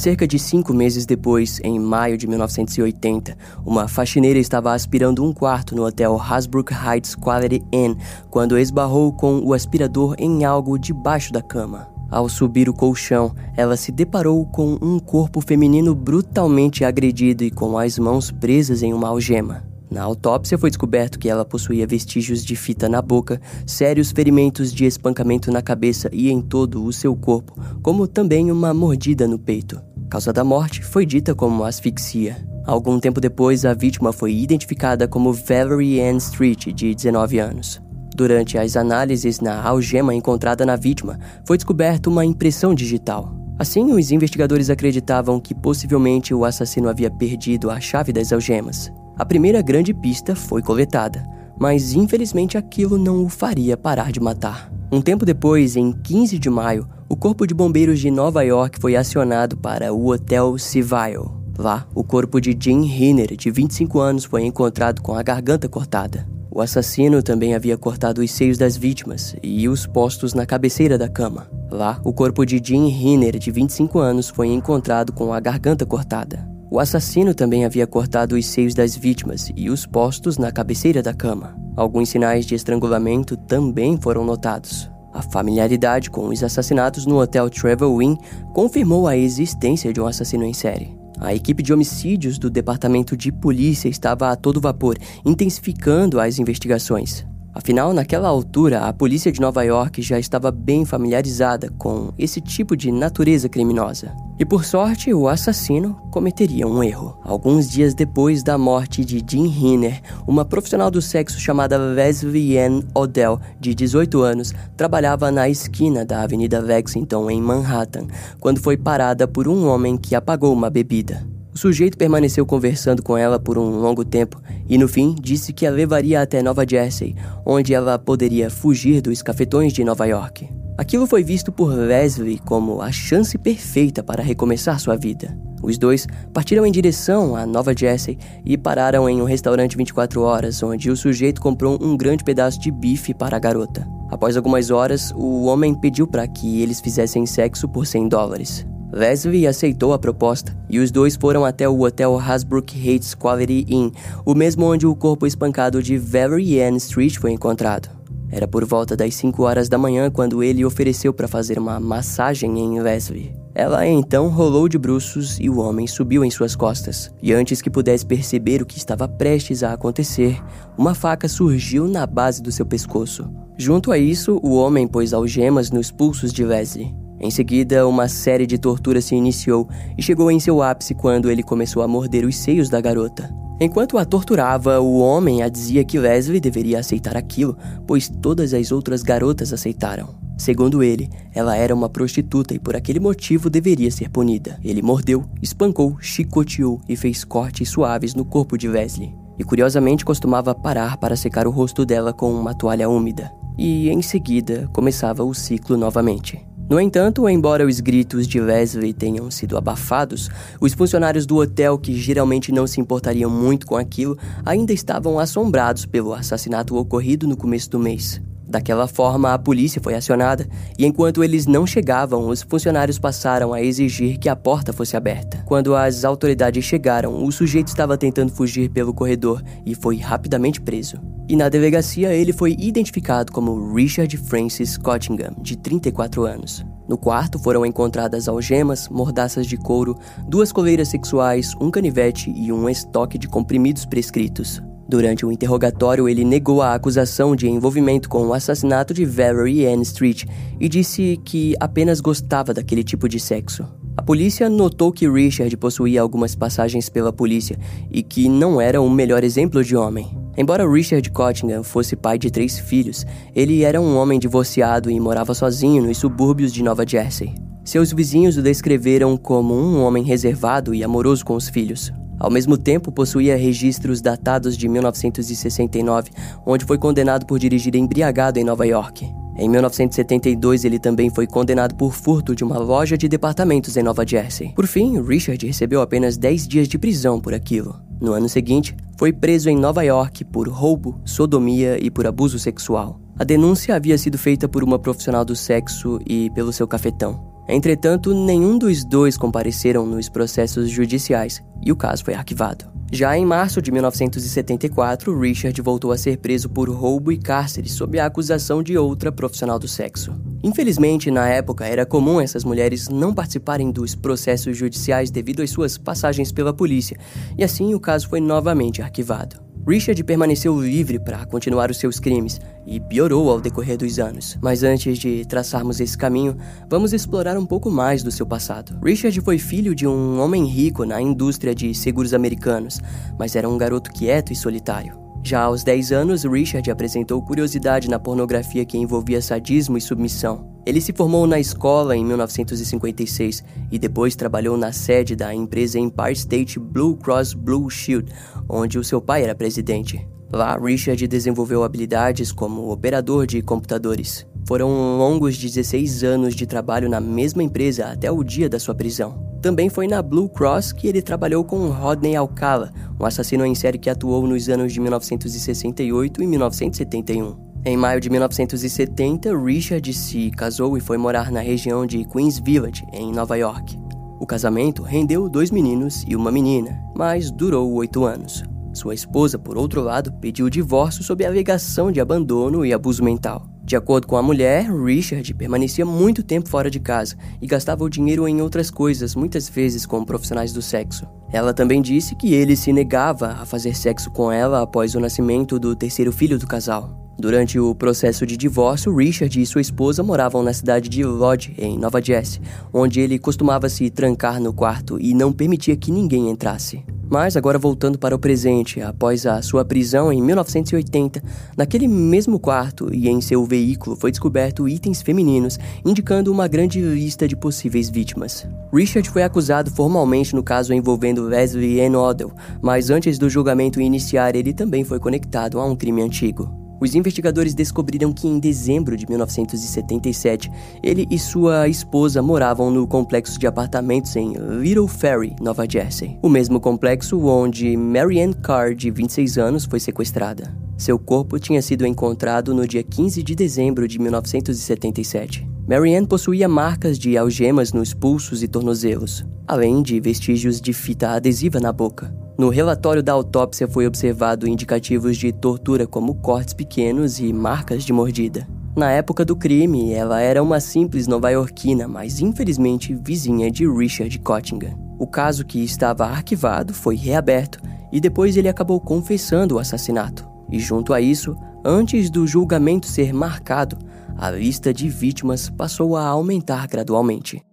Cerca 0.00 0.26
de 0.26 0.38
cinco 0.38 0.72
meses 0.72 1.04
depois, 1.04 1.60
em 1.62 1.78
maio 1.78 2.16
de 2.16 2.26
1980, 2.26 3.36
uma 3.66 3.86
faxineira 3.86 4.38
estava 4.38 4.72
aspirando 4.72 5.22
um 5.22 5.30
quarto 5.30 5.76
no 5.76 5.84
hotel 5.84 6.18
Hasbrook 6.18 6.72
Heights 6.72 7.14
Quality 7.14 7.62
Inn 7.70 7.94
quando 8.30 8.58
esbarrou 8.58 9.12
com 9.12 9.40
o 9.40 9.52
aspirador 9.52 10.14
em 10.18 10.42
algo 10.42 10.78
debaixo 10.78 11.30
da 11.30 11.42
cama. 11.42 11.99
Ao 12.10 12.28
subir 12.28 12.68
o 12.68 12.74
colchão, 12.74 13.34
ela 13.56 13.76
se 13.76 13.92
deparou 13.92 14.44
com 14.46 14.78
um 14.82 14.98
corpo 14.98 15.40
feminino 15.40 15.94
brutalmente 15.94 16.84
agredido 16.84 17.44
e 17.44 17.50
com 17.50 17.78
as 17.78 17.98
mãos 17.98 18.30
presas 18.30 18.82
em 18.82 18.92
uma 18.92 19.08
algema. 19.08 19.64
Na 19.90 20.02
autópsia 20.02 20.58
foi 20.58 20.70
descoberto 20.70 21.18
que 21.18 21.28
ela 21.28 21.44
possuía 21.44 21.86
vestígios 21.86 22.44
de 22.44 22.56
fita 22.56 22.88
na 22.88 23.02
boca, 23.02 23.40
sérios 23.66 24.12
ferimentos 24.12 24.72
de 24.72 24.84
espancamento 24.84 25.50
na 25.50 25.62
cabeça 25.62 26.08
e 26.12 26.30
em 26.30 26.40
todo 26.40 26.84
o 26.84 26.92
seu 26.92 27.14
corpo, 27.16 27.54
como 27.82 28.06
também 28.06 28.50
uma 28.50 28.72
mordida 28.72 29.26
no 29.26 29.38
peito 29.38 29.80
causa 30.10 30.32
da 30.32 30.42
morte 30.42 30.82
foi 30.82 31.06
dita 31.06 31.36
como 31.36 31.62
asfixia. 31.62 32.36
Algum 32.66 32.98
tempo 32.98 33.20
depois, 33.20 33.64
a 33.64 33.72
vítima 33.72 34.12
foi 34.12 34.34
identificada 34.34 35.06
como 35.06 35.32
Valerie 35.32 36.00
Ann 36.02 36.16
Street, 36.16 36.66
de 36.74 36.94
19 36.94 37.38
anos. 37.38 37.80
Durante 38.20 38.58
as 38.58 38.76
análises 38.76 39.40
na 39.40 39.66
algema 39.66 40.14
encontrada 40.14 40.66
na 40.66 40.76
vítima, 40.76 41.18
foi 41.46 41.56
descoberta 41.56 42.10
uma 42.10 42.22
impressão 42.22 42.74
digital. 42.74 43.34
Assim, 43.58 43.94
os 43.94 44.10
investigadores 44.10 44.68
acreditavam 44.68 45.40
que 45.40 45.54
possivelmente 45.54 46.34
o 46.34 46.44
assassino 46.44 46.90
havia 46.90 47.10
perdido 47.10 47.70
a 47.70 47.80
chave 47.80 48.12
das 48.12 48.30
algemas. 48.30 48.92
A 49.16 49.24
primeira 49.24 49.62
grande 49.62 49.94
pista 49.94 50.36
foi 50.36 50.60
coletada, 50.60 51.24
mas 51.58 51.94
infelizmente 51.94 52.58
aquilo 52.58 52.98
não 52.98 53.24
o 53.24 53.28
faria 53.30 53.74
parar 53.74 54.12
de 54.12 54.20
matar. 54.20 54.70
Um 54.92 55.00
tempo 55.00 55.24
depois, 55.24 55.74
em 55.74 55.90
15 55.90 56.38
de 56.38 56.50
maio, 56.50 56.86
o 57.08 57.16
Corpo 57.16 57.46
de 57.46 57.54
Bombeiros 57.54 58.00
de 58.00 58.10
Nova 58.10 58.42
York 58.42 58.78
foi 58.78 58.96
acionado 58.96 59.56
para 59.56 59.94
o 59.94 60.08
Hotel 60.10 60.58
Civile. 60.58 61.30
Lá, 61.56 61.86
o 61.94 62.04
corpo 62.04 62.38
de 62.38 62.54
Jim 62.60 62.82
Hinner, 62.82 63.34
de 63.34 63.50
25 63.50 63.98
anos, 63.98 64.26
foi 64.26 64.44
encontrado 64.44 65.00
com 65.00 65.14
a 65.14 65.22
garganta 65.22 65.70
cortada. 65.70 66.28
O 66.52 66.60
assassino 66.60 67.22
também 67.22 67.54
havia 67.54 67.78
cortado 67.78 68.20
os 68.20 68.30
seios 68.32 68.58
das 68.58 68.76
vítimas 68.76 69.36
e 69.40 69.68
os 69.68 69.86
postos 69.86 70.34
na 70.34 70.44
cabeceira 70.44 70.98
da 70.98 71.08
cama. 71.08 71.48
Lá, 71.70 72.00
o 72.04 72.12
corpo 72.12 72.44
de 72.44 72.60
Jim 72.62 72.88
Hinner, 72.88 73.38
de 73.38 73.52
25 73.52 74.00
anos, 74.00 74.28
foi 74.28 74.48
encontrado 74.48 75.12
com 75.12 75.32
a 75.32 75.38
garganta 75.38 75.86
cortada. 75.86 76.48
O 76.68 76.80
assassino 76.80 77.34
também 77.34 77.64
havia 77.64 77.86
cortado 77.86 78.34
os 78.34 78.46
seios 78.46 78.74
das 78.74 78.96
vítimas 78.96 79.52
e 79.56 79.70
os 79.70 79.86
postos 79.86 80.38
na 80.38 80.50
cabeceira 80.50 81.02
da 81.02 81.14
cama. 81.14 81.56
Alguns 81.76 82.08
sinais 82.08 82.44
de 82.44 82.54
estrangulamento 82.54 83.36
também 83.36 83.96
foram 84.00 84.24
notados. 84.24 84.90
A 85.12 85.22
familiaridade 85.22 86.10
com 86.10 86.28
os 86.28 86.42
assassinatos 86.42 87.06
no 87.06 87.20
Hotel 87.20 87.48
Travel 87.50 88.00
Inn 88.02 88.16
confirmou 88.52 89.06
a 89.06 89.16
existência 89.16 89.92
de 89.92 90.00
um 90.00 90.06
assassino 90.06 90.44
em 90.44 90.52
série. 90.52 90.99
A 91.20 91.34
equipe 91.34 91.62
de 91.62 91.70
homicídios 91.70 92.38
do 92.38 92.48
Departamento 92.48 93.14
de 93.14 93.30
Polícia 93.30 93.90
estava 93.90 94.30
a 94.30 94.36
todo 94.36 94.60
vapor, 94.60 94.96
intensificando 95.22 96.18
as 96.18 96.38
investigações. 96.38 97.26
Afinal, 97.52 97.92
naquela 97.92 98.28
altura, 98.28 98.86
a 98.86 98.92
polícia 98.92 99.30
de 99.30 99.40
Nova 99.40 99.62
York 99.62 100.00
já 100.00 100.18
estava 100.18 100.50
bem 100.50 100.86
familiarizada 100.86 101.68
com 101.76 102.10
esse 102.18 102.40
tipo 102.40 102.74
de 102.74 102.90
natureza 102.90 103.50
criminosa. 103.50 104.29
E 104.40 104.44
por 104.46 104.64
sorte, 104.64 105.12
o 105.12 105.28
assassino 105.28 106.00
cometeria 106.10 106.66
um 106.66 106.82
erro. 106.82 107.14
Alguns 107.22 107.68
dias 107.68 107.92
depois 107.92 108.42
da 108.42 108.56
morte 108.56 109.04
de 109.04 109.18
Jean 109.18 109.44
Hinner, 109.44 110.00
uma 110.26 110.46
profissional 110.46 110.90
do 110.90 111.02
sexo 111.02 111.38
chamada 111.38 111.76
Leslie 111.76 112.58
Ann 112.58 112.80
Odell, 112.94 113.38
de 113.60 113.74
18 113.74 114.22
anos, 114.22 114.54
trabalhava 114.78 115.30
na 115.30 115.46
esquina 115.46 116.06
da 116.06 116.22
Avenida 116.22 116.58
Lexington, 116.58 117.30
em 117.30 117.38
Manhattan, 117.38 118.06
quando 118.40 118.62
foi 118.62 118.78
parada 118.78 119.28
por 119.28 119.46
um 119.46 119.68
homem 119.68 119.98
que 119.98 120.14
apagou 120.14 120.54
uma 120.54 120.70
bebida. 120.70 121.22
O 121.52 121.58
sujeito 121.58 121.98
permaneceu 121.98 122.46
conversando 122.46 123.02
com 123.02 123.18
ela 123.18 123.38
por 123.38 123.58
um 123.58 123.78
longo 123.78 124.06
tempo 124.06 124.40
e, 124.66 124.78
no 124.78 124.88
fim, 124.88 125.14
disse 125.20 125.52
que 125.52 125.66
a 125.66 125.70
levaria 125.70 126.22
até 126.22 126.42
Nova 126.42 126.64
Jersey, 126.66 127.14
onde 127.44 127.74
ela 127.74 127.98
poderia 127.98 128.48
fugir 128.48 129.02
dos 129.02 129.20
cafetões 129.20 129.74
de 129.74 129.84
Nova 129.84 130.06
York. 130.06 130.59
Aquilo 130.80 131.06
foi 131.06 131.22
visto 131.22 131.52
por 131.52 131.74
Leslie 131.74 132.38
como 132.38 132.80
a 132.80 132.90
chance 132.90 133.36
perfeita 133.36 134.02
para 134.02 134.22
recomeçar 134.22 134.80
sua 134.80 134.96
vida. 134.96 135.38
Os 135.62 135.76
dois 135.76 136.06
partiram 136.32 136.64
em 136.64 136.72
direção 136.72 137.36
a 137.36 137.44
Nova 137.44 137.74
Jersey 137.76 138.16
e 138.46 138.56
pararam 138.56 139.06
em 139.06 139.20
um 139.20 139.26
restaurante 139.26 139.76
24 139.76 140.22
horas, 140.22 140.62
onde 140.62 140.90
o 140.90 140.96
sujeito 140.96 141.38
comprou 141.38 141.78
um 141.82 141.98
grande 141.98 142.24
pedaço 142.24 142.58
de 142.58 142.70
bife 142.70 143.12
para 143.12 143.36
a 143.36 143.38
garota. 143.38 143.86
Após 144.10 144.38
algumas 144.38 144.70
horas, 144.70 145.12
o 145.14 145.44
homem 145.44 145.74
pediu 145.74 146.06
para 146.06 146.26
que 146.26 146.62
eles 146.62 146.80
fizessem 146.80 147.26
sexo 147.26 147.68
por 147.68 147.86
100 147.86 148.08
dólares. 148.08 148.66
Leslie 148.90 149.46
aceitou 149.46 149.92
a 149.92 149.98
proposta 149.98 150.56
e 150.66 150.78
os 150.78 150.90
dois 150.90 151.14
foram 151.14 151.44
até 151.44 151.68
o 151.68 151.82
hotel 151.82 152.18
Hasbrook 152.18 152.74
Heights 152.74 153.14
Quality 153.14 153.66
Inn, 153.68 153.90
o 154.24 154.34
mesmo 154.34 154.64
onde 154.64 154.86
o 154.86 154.96
corpo 154.96 155.26
espancado 155.26 155.82
de 155.82 155.98
Valerie 155.98 156.62
Ann 156.62 156.76
Street 156.76 157.18
foi 157.18 157.32
encontrado. 157.32 157.99
Era 158.32 158.46
por 158.46 158.64
volta 158.64 158.96
das 158.96 159.14
5 159.16 159.42
horas 159.42 159.68
da 159.68 159.76
manhã 159.76 160.10
quando 160.10 160.42
ele 160.42 160.64
ofereceu 160.64 161.12
para 161.12 161.26
fazer 161.26 161.58
uma 161.58 161.80
massagem 161.80 162.58
em 162.58 162.80
Leslie. 162.80 163.34
Ela 163.54 163.86
então 163.86 164.28
rolou 164.28 164.68
de 164.68 164.78
bruços 164.78 165.38
e 165.40 165.50
o 165.50 165.58
homem 165.58 165.86
subiu 165.86 166.24
em 166.24 166.30
suas 166.30 166.54
costas. 166.54 167.12
E 167.20 167.32
antes 167.32 167.60
que 167.60 167.68
pudesse 167.68 168.06
perceber 168.06 168.62
o 168.62 168.66
que 168.66 168.78
estava 168.78 169.08
prestes 169.08 169.62
a 169.64 169.72
acontecer, 169.72 170.40
uma 170.78 170.94
faca 170.94 171.28
surgiu 171.28 171.88
na 171.88 172.06
base 172.06 172.40
do 172.40 172.52
seu 172.52 172.64
pescoço. 172.64 173.28
Junto 173.58 173.90
a 173.90 173.98
isso, 173.98 174.38
o 174.42 174.54
homem 174.54 174.86
pôs 174.86 175.12
algemas 175.12 175.70
nos 175.70 175.90
pulsos 175.90 176.32
de 176.32 176.44
Leslie. 176.44 176.94
Em 177.20 177.30
seguida, 177.30 177.86
uma 177.86 178.08
série 178.08 178.46
de 178.46 178.56
torturas 178.56 179.04
se 179.04 179.14
iniciou 179.14 179.68
e 179.98 180.02
chegou 180.02 180.30
em 180.30 180.40
seu 180.40 180.62
ápice 180.62 180.94
quando 180.94 181.30
ele 181.30 181.42
começou 181.42 181.82
a 181.82 181.88
morder 181.88 182.24
os 182.24 182.36
seios 182.36 182.70
da 182.70 182.80
garota. 182.80 183.28
Enquanto 183.62 183.98
a 183.98 184.06
torturava, 184.06 184.80
o 184.80 185.00
homem 185.00 185.42
a 185.42 185.48
dizia 185.50 185.84
que 185.84 185.98
Leslie 185.98 186.40
deveria 186.40 186.78
aceitar 186.78 187.14
aquilo, 187.14 187.58
pois 187.86 188.08
todas 188.08 188.54
as 188.54 188.72
outras 188.72 189.02
garotas 189.02 189.52
aceitaram. 189.52 190.14
Segundo 190.38 190.82
ele, 190.82 191.10
ela 191.34 191.54
era 191.54 191.74
uma 191.74 191.86
prostituta 191.86 192.54
e 192.54 192.58
por 192.58 192.74
aquele 192.74 192.98
motivo 192.98 193.50
deveria 193.50 193.90
ser 193.90 194.08
punida. 194.08 194.58
Ele 194.64 194.80
mordeu, 194.80 195.26
espancou, 195.42 195.98
chicoteou 196.00 196.80
e 196.88 196.96
fez 196.96 197.22
cortes 197.22 197.68
suaves 197.68 198.14
no 198.14 198.24
corpo 198.24 198.56
de 198.56 198.66
Leslie. 198.66 199.14
E 199.38 199.44
curiosamente 199.44 200.06
costumava 200.06 200.54
parar 200.54 200.96
para 200.96 201.14
secar 201.14 201.46
o 201.46 201.50
rosto 201.50 201.84
dela 201.84 202.14
com 202.14 202.32
uma 202.32 202.54
toalha 202.54 202.88
úmida. 202.88 203.30
E 203.58 203.90
em 203.90 204.00
seguida 204.00 204.70
começava 204.72 205.22
o 205.22 205.34
ciclo 205.34 205.76
novamente. 205.76 206.49
No 206.70 206.78
entanto, 206.78 207.28
embora 207.28 207.66
os 207.66 207.80
gritos 207.80 208.28
de 208.28 208.38
Leslie 208.38 208.92
tenham 208.92 209.28
sido 209.28 209.58
abafados, 209.58 210.30
os 210.60 210.72
funcionários 210.72 211.26
do 211.26 211.38
hotel, 211.38 211.76
que 211.76 211.92
geralmente 211.94 212.52
não 212.52 212.64
se 212.64 212.80
importariam 212.80 213.28
muito 213.28 213.66
com 213.66 213.76
aquilo, 213.76 214.16
ainda 214.46 214.72
estavam 214.72 215.18
assombrados 215.18 215.84
pelo 215.84 216.14
assassinato 216.14 216.76
ocorrido 216.76 217.26
no 217.26 217.36
começo 217.36 217.68
do 217.70 217.80
mês. 217.80 218.22
Daquela 218.50 218.88
forma, 218.88 219.32
a 219.32 219.38
polícia 219.38 219.80
foi 219.80 219.94
acionada 219.94 220.44
e 220.76 220.84
enquanto 220.84 221.22
eles 221.22 221.46
não 221.46 221.64
chegavam, 221.64 222.28
os 222.28 222.42
funcionários 222.42 222.98
passaram 222.98 223.52
a 223.52 223.62
exigir 223.62 224.18
que 224.18 224.28
a 224.28 224.34
porta 224.34 224.72
fosse 224.72 224.96
aberta. 224.96 225.40
Quando 225.46 225.76
as 225.76 226.04
autoridades 226.04 226.64
chegaram, 226.64 227.22
o 227.24 227.30
sujeito 227.30 227.68
estava 227.68 227.96
tentando 227.96 228.32
fugir 228.32 228.68
pelo 228.68 228.92
corredor 228.92 229.40
e 229.64 229.72
foi 229.72 229.98
rapidamente 229.98 230.60
preso. 230.60 231.00
E 231.28 231.36
na 231.36 231.48
delegacia 231.48 232.12
ele 232.12 232.32
foi 232.32 232.56
identificado 232.58 233.30
como 233.30 233.72
Richard 233.72 234.16
Francis 234.16 234.76
Cottingham, 234.76 235.36
de 235.40 235.56
34 235.56 236.24
anos. 236.24 236.66
No 236.88 236.98
quarto 236.98 237.38
foram 237.38 237.64
encontradas 237.64 238.26
algemas, 238.26 238.88
mordaças 238.88 239.46
de 239.46 239.56
couro, 239.56 239.96
duas 240.26 240.50
coleiras 240.50 240.88
sexuais, 240.88 241.54
um 241.60 241.70
canivete 241.70 242.32
e 242.34 242.52
um 242.52 242.68
estoque 242.68 243.16
de 243.16 243.28
comprimidos 243.28 243.86
prescritos. 243.86 244.60
Durante 244.90 245.24
o 245.24 245.30
interrogatório, 245.30 246.08
ele 246.08 246.24
negou 246.24 246.60
a 246.60 246.74
acusação 246.74 247.36
de 247.36 247.48
envolvimento 247.48 248.08
com 248.08 248.26
o 248.26 248.34
assassinato 248.34 248.92
de 248.92 249.04
Valerie 249.04 249.64
Ann 249.64 249.82
Street 249.82 250.24
e 250.58 250.68
disse 250.68 251.16
que 251.24 251.54
apenas 251.60 252.00
gostava 252.00 252.52
daquele 252.52 252.82
tipo 252.82 253.08
de 253.08 253.20
sexo. 253.20 253.64
A 253.96 254.02
polícia 254.02 254.50
notou 254.50 254.90
que 254.90 255.08
Richard 255.08 255.56
possuía 255.58 256.02
algumas 256.02 256.34
passagens 256.34 256.88
pela 256.88 257.12
polícia 257.12 257.56
e 257.88 258.02
que 258.02 258.28
não 258.28 258.60
era 258.60 258.80
o 258.80 258.90
melhor 258.90 259.22
exemplo 259.22 259.62
de 259.62 259.76
homem. 259.76 260.10
Embora 260.36 260.68
Richard 260.68 261.08
Cottingham 261.12 261.62
fosse 261.62 261.94
pai 261.94 262.18
de 262.18 262.28
três 262.28 262.58
filhos, 262.58 263.06
ele 263.32 263.62
era 263.62 263.80
um 263.80 263.96
homem 263.96 264.18
divorciado 264.18 264.90
e 264.90 264.98
morava 264.98 265.34
sozinho 265.34 265.84
nos 265.84 265.98
subúrbios 265.98 266.52
de 266.52 266.64
Nova 266.64 266.84
Jersey. 266.84 267.32
Seus 267.64 267.92
vizinhos 267.92 268.36
o 268.36 268.42
descreveram 268.42 269.16
como 269.16 269.54
um 269.54 269.84
homem 269.84 270.02
reservado 270.02 270.74
e 270.74 270.82
amoroso 270.82 271.24
com 271.24 271.36
os 271.36 271.48
filhos. 271.48 271.92
Ao 272.20 272.30
mesmo 272.30 272.58
tempo, 272.58 272.92
possuía 272.92 273.34
registros 273.34 274.02
datados 274.02 274.54
de 274.54 274.68
1969, 274.68 276.10
onde 276.44 276.66
foi 276.66 276.76
condenado 276.76 277.24
por 277.24 277.38
dirigir 277.38 277.74
embriagado 277.74 278.38
em 278.38 278.44
Nova 278.44 278.66
York. 278.66 279.10
Em 279.38 279.48
1972, 279.48 280.66
ele 280.66 280.78
também 280.78 281.08
foi 281.08 281.26
condenado 281.26 281.74
por 281.74 281.94
furto 281.94 282.36
de 282.36 282.44
uma 282.44 282.58
loja 282.58 282.98
de 282.98 283.08
departamentos 283.08 283.74
em 283.74 283.82
Nova 283.82 284.06
Jersey. 284.06 284.52
Por 284.54 284.66
fim, 284.66 285.00
Richard 285.00 285.46
recebeu 285.46 285.80
apenas 285.80 286.18
10 286.18 286.46
dias 286.46 286.68
de 286.68 286.78
prisão 286.78 287.18
por 287.18 287.32
aquilo. 287.32 287.80
No 287.98 288.12
ano 288.12 288.28
seguinte, 288.28 288.76
foi 288.98 289.14
preso 289.14 289.48
em 289.48 289.56
Nova 289.56 289.82
York 289.82 290.24
por 290.26 290.46
roubo, 290.46 291.00
sodomia 291.06 291.82
e 291.82 291.90
por 291.90 292.06
abuso 292.06 292.38
sexual. 292.38 293.00
A 293.18 293.24
denúncia 293.24 293.74
havia 293.74 293.96
sido 293.96 294.18
feita 294.18 294.46
por 294.46 294.62
uma 294.62 294.78
profissional 294.78 295.24
do 295.24 295.34
sexo 295.34 295.98
e 296.06 296.28
pelo 296.30 296.52
seu 296.52 296.68
cafetão. 296.68 297.39
Entretanto, 297.50 298.14
nenhum 298.14 298.56
dos 298.56 298.84
dois 298.84 299.16
compareceram 299.16 299.84
nos 299.84 300.08
processos 300.08 300.70
judiciais 300.70 301.42
e 301.62 301.72
o 301.72 301.76
caso 301.76 302.04
foi 302.04 302.14
arquivado. 302.14 302.70
Já 302.92 303.16
em 303.16 303.24
março 303.24 303.62
de 303.62 303.70
1974, 303.70 305.16
Richard 305.16 305.62
voltou 305.62 305.92
a 305.92 305.98
ser 305.98 306.18
preso 306.18 306.48
por 306.48 306.68
roubo 306.68 307.12
e 307.12 307.18
cárcere 307.18 307.68
sob 307.68 307.98
a 308.00 308.06
acusação 308.06 308.62
de 308.62 308.76
outra 308.76 309.12
profissional 309.12 309.58
do 309.60 309.68
sexo. 309.68 310.12
Infelizmente, 310.42 311.10
na 311.10 311.28
época, 311.28 311.64
era 311.66 311.86
comum 311.86 312.20
essas 312.20 312.42
mulheres 312.42 312.88
não 312.88 313.14
participarem 313.14 313.70
dos 313.70 313.94
processos 313.94 314.56
judiciais 314.56 315.10
devido 315.10 315.42
às 315.42 315.50
suas 315.50 315.78
passagens 315.78 316.32
pela 316.32 316.52
polícia, 316.52 316.98
e 317.38 317.44
assim 317.44 317.74
o 317.74 317.80
caso 317.80 318.08
foi 318.08 318.20
novamente 318.20 318.82
arquivado. 318.82 319.49
Richard 319.66 320.02
permaneceu 320.04 320.58
livre 320.60 320.98
para 320.98 321.24
continuar 321.26 321.70
os 321.70 321.76
seus 321.76 322.00
crimes 322.00 322.40
e 322.66 322.80
piorou 322.80 323.28
ao 323.30 323.40
decorrer 323.40 323.76
dos 323.76 323.98
anos. 323.98 324.38
Mas 324.40 324.62
antes 324.62 324.98
de 324.98 325.24
traçarmos 325.26 325.80
esse 325.80 325.96
caminho, 325.96 326.36
vamos 326.68 326.92
explorar 326.92 327.36
um 327.36 327.46
pouco 327.46 327.70
mais 327.70 328.02
do 328.02 328.10
seu 328.10 328.26
passado. 328.26 328.78
Richard 328.82 329.20
foi 329.20 329.38
filho 329.38 329.74
de 329.74 329.86
um 329.86 330.18
homem 330.20 330.46
rico 330.46 330.84
na 330.84 331.00
indústria 331.00 331.54
de 331.54 331.74
seguros 331.74 332.14
americanos, 332.14 332.80
mas 333.18 333.36
era 333.36 333.48
um 333.48 333.58
garoto 333.58 333.92
quieto 333.92 334.32
e 334.32 334.36
solitário. 334.36 335.09
Já 335.22 335.42
aos 335.42 335.62
10 335.62 335.92
anos, 335.92 336.24
Richard 336.24 336.70
apresentou 336.70 337.22
curiosidade 337.22 337.88
na 337.88 337.98
pornografia 337.98 338.64
que 338.64 338.78
envolvia 338.78 339.20
sadismo 339.20 339.76
e 339.76 339.80
submissão. 339.80 340.50
Ele 340.66 340.80
se 340.80 340.92
formou 340.92 341.26
na 341.26 341.38
escola 341.38 341.96
em 341.96 342.04
1956 342.04 343.44
e 343.70 343.78
depois 343.78 344.16
trabalhou 344.16 344.56
na 344.56 344.72
sede 344.72 345.14
da 345.14 345.34
empresa 345.34 345.78
Empire 345.78 346.12
State 346.12 346.58
Blue 346.58 346.96
Cross 346.96 347.34
Blue 347.34 347.68
Shield, 347.70 348.12
onde 348.48 348.78
o 348.78 348.84
seu 348.84 349.00
pai 349.00 349.22
era 349.22 349.34
presidente. 349.34 350.06
Lá, 350.32 350.56
Richard 350.56 351.06
desenvolveu 351.06 351.64
habilidades 351.64 352.30
como 352.30 352.70
operador 352.70 353.26
de 353.26 353.42
computadores. 353.42 354.26
Foram 354.46 354.96
longos 354.96 355.36
16 355.36 356.02
anos 356.04 356.34
de 356.34 356.46
trabalho 356.46 356.88
na 356.88 357.00
mesma 357.00 357.42
empresa 357.42 357.86
até 357.86 358.10
o 358.10 358.22
dia 358.22 358.48
da 358.48 358.58
sua 358.58 358.74
prisão. 358.74 359.29
Também 359.40 359.70
foi 359.70 359.88
na 359.88 360.02
Blue 360.02 360.28
Cross 360.28 360.72
que 360.72 360.86
ele 360.86 361.00
trabalhou 361.00 361.42
com 361.42 361.68
Rodney 361.68 362.14
Alcala, 362.14 362.70
um 363.00 363.06
assassino 363.06 363.44
em 363.46 363.54
série 363.54 363.78
que 363.78 363.88
atuou 363.88 364.26
nos 364.26 364.48
anos 364.50 364.72
de 364.72 364.80
1968 364.80 366.22
e 366.22 366.26
1971. 366.26 367.50
Em 367.64 367.76
maio 367.76 368.00
de 368.00 368.10
1970, 368.10 369.36
Richard 369.38 369.92
se 369.94 370.30
casou 370.30 370.76
e 370.76 370.80
foi 370.80 370.98
morar 370.98 371.30
na 371.30 371.40
região 371.40 371.86
de 371.86 372.04
Queens 372.04 372.38
Village, 372.38 372.84
em 372.92 373.12
Nova 373.12 373.36
York. 373.36 373.78
O 374.20 374.26
casamento 374.26 374.82
rendeu 374.82 375.28
dois 375.28 375.50
meninos 375.50 376.04
e 376.06 376.14
uma 376.14 376.30
menina, 376.30 376.78
mas 376.94 377.30
durou 377.30 377.72
oito 377.72 378.04
anos. 378.04 378.44
Sua 378.74 378.94
esposa, 378.94 379.38
por 379.38 379.56
outro 379.56 379.82
lado, 379.82 380.12
pediu 380.20 380.46
o 380.46 380.50
divórcio 380.50 381.02
sob 381.02 381.24
a 381.24 381.28
alegação 381.28 381.90
de 381.90 382.00
abandono 382.00 382.64
e 382.64 382.72
abuso 382.72 383.02
mental. 383.02 383.49
De 383.70 383.76
acordo 383.76 384.08
com 384.08 384.16
a 384.16 384.22
mulher, 384.22 384.68
Richard 384.68 385.32
permanecia 385.32 385.86
muito 385.86 386.24
tempo 386.24 386.48
fora 386.48 386.68
de 386.68 386.80
casa 386.80 387.14
e 387.40 387.46
gastava 387.46 387.84
o 387.84 387.88
dinheiro 387.88 388.26
em 388.26 388.42
outras 388.42 388.68
coisas, 388.68 389.14
muitas 389.14 389.48
vezes 389.48 389.86
com 389.86 390.04
profissionais 390.04 390.52
do 390.52 390.60
sexo. 390.60 391.06
Ela 391.32 391.54
também 391.54 391.80
disse 391.80 392.16
que 392.16 392.34
ele 392.34 392.56
se 392.56 392.72
negava 392.72 393.28
a 393.40 393.46
fazer 393.46 393.76
sexo 393.76 394.10
com 394.10 394.32
ela 394.32 394.60
após 394.60 394.96
o 394.96 395.00
nascimento 395.00 395.56
do 395.56 395.76
terceiro 395.76 396.10
filho 396.10 396.36
do 396.36 396.48
casal. 396.48 396.99
Durante 397.20 397.60
o 397.60 397.74
processo 397.74 398.24
de 398.24 398.34
divórcio, 398.34 398.96
Richard 398.96 399.38
e 399.38 399.44
sua 399.44 399.60
esposa 399.60 400.02
moravam 400.02 400.42
na 400.42 400.54
cidade 400.54 400.88
de 400.88 401.04
Lodge, 401.04 401.54
em 401.58 401.78
Nova 401.78 402.00
Jersey, 402.00 402.40
onde 402.72 402.98
ele 402.98 403.18
costumava 403.18 403.68
se 403.68 403.90
trancar 403.90 404.40
no 404.40 404.54
quarto 404.54 404.98
e 404.98 405.12
não 405.12 405.30
permitia 405.30 405.76
que 405.76 405.92
ninguém 405.92 406.30
entrasse. 406.30 406.82
Mas 407.10 407.36
agora 407.36 407.58
voltando 407.58 407.98
para 407.98 408.14
o 408.14 408.18
presente, 408.18 408.80
após 408.80 409.26
a 409.26 409.42
sua 409.42 409.66
prisão 409.66 410.10
em 410.10 410.22
1980, 410.22 411.22
naquele 411.58 411.86
mesmo 411.86 412.38
quarto 412.38 412.88
e 412.90 413.06
em 413.06 413.20
seu 413.20 413.44
veículo 413.44 413.96
foi 413.96 414.10
descoberto 414.10 414.66
itens 414.66 415.02
femininos, 415.02 415.58
indicando 415.84 416.32
uma 416.32 416.48
grande 416.48 416.80
lista 416.80 417.28
de 417.28 417.36
possíveis 417.36 417.90
vítimas. 417.90 418.48
Richard 418.72 419.10
foi 419.10 419.24
acusado 419.24 419.70
formalmente 419.70 420.34
no 420.34 420.42
caso 420.42 420.72
envolvendo 420.72 421.24
Leslie 421.24 421.82
Ann 421.82 421.96
Odell, 421.96 422.32
mas 422.62 422.88
antes 422.88 423.18
do 423.18 423.28
julgamento 423.28 423.78
iniciar, 423.78 424.34
ele 424.34 424.54
também 424.54 424.84
foi 424.84 424.98
conectado 424.98 425.60
a 425.60 425.66
um 425.66 425.76
crime 425.76 426.00
antigo. 426.00 426.59
Os 426.80 426.94
investigadores 426.94 427.52
descobriram 427.52 428.10
que 428.10 428.26
em 428.26 428.38
dezembro 428.38 428.96
de 428.96 429.06
1977, 429.06 430.50
ele 430.82 431.06
e 431.10 431.18
sua 431.18 431.68
esposa 431.68 432.22
moravam 432.22 432.70
no 432.70 432.86
complexo 432.86 433.38
de 433.38 433.46
apartamentos 433.46 434.16
em 434.16 434.32
Little 434.60 434.88
Ferry, 434.88 435.36
Nova 435.40 435.66
Jersey. 435.68 436.18
O 436.22 436.28
mesmo 436.28 436.58
complexo 436.58 437.20
onde 437.26 437.76
Marianne 437.76 438.34
Carr, 438.34 438.74
de 438.74 438.90
26 438.90 439.36
anos, 439.36 439.64
foi 439.66 439.78
sequestrada. 439.78 440.56
Seu 440.78 440.98
corpo 440.98 441.38
tinha 441.38 441.60
sido 441.60 441.86
encontrado 441.86 442.54
no 442.54 442.66
dia 442.66 442.82
15 442.82 443.22
de 443.22 443.34
dezembro 443.34 443.86
de 443.86 443.98
1977. 443.98 445.46
Marianne 445.68 446.06
possuía 446.06 446.48
marcas 446.48 446.98
de 446.98 447.18
algemas 447.18 447.74
nos 447.74 447.92
pulsos 447.92 448.42
e 448.42 448.48
tornozelos, 448.48 449.24
além 449.46 449.82
de 449.82 450.00
vestígios 450.00 450.60
de 450.60 450.72
fita 450.72 451.10
adesiva 451.10 451.60
na 451.60 451.70
boca. 451.70 452.12
No 452.40 452.48
relatório 452.48 453.02
da 453.02 453.12
autópsia 453.12 453.68
foi 453.68 453.86
observado 453.86 454.48
indicativos 454.48 455.18
de 455.18 455.30
tortura 455.30 455.86
como 455.86 456.14
cortes 456.14 456.54
pequenos 456.54 457.20
e 457.20 457.34
marcas 457.34 457.84
de 457.84 457.92
mordida. 457.92 458.48
Na 458.74 458.90
época 458.90 459.26
do 459.26 459.36
crime, 459.36 459.92
ela 459.92 460.22
era 460.22 460.42
uma 460.42 460.58
simples 460.58 461.06
nova-iorquina, 461.06 461.86
mas 461.86 462.18
infelizmente 462.18 462.94
vizinha 462.94 463.50
de 463.50 463.70
Richard 463.70 464.18
Cottingham. 464.20 464.72
O 464.98 465.06
caso 465.06 465.44
que 465.44 465.62
estava 465.62 466.06
arquivado 466.06 466.72
foi 466.72 466.96
reaberto 466.96 467.60
e 467.92 468.00
depois 468.00 468.34
ele 468.38 468.48
acabou 468.48 468.80
confessando 468.80 469.56
o 469.56 469.58
assassinato. 469.58 470.26
E 470.50 470.58
junto 470.58 470.94
a 470.94 471.00
isso, 471.02 471.36
antes 471.62 472.08
do 472.08 472.26
julgamento 472.26 472.86
ser 472.86 473.12
marcado, 473.12 473.76
a 474.16 474.30
lista 474.30 474.72
de 474.72 474.88
vítimas 474.88 475.50
passou 475.50 475.94
a 475.94 476.06
aumentar 476.06 476.66
gradualmente. 476.68 477.44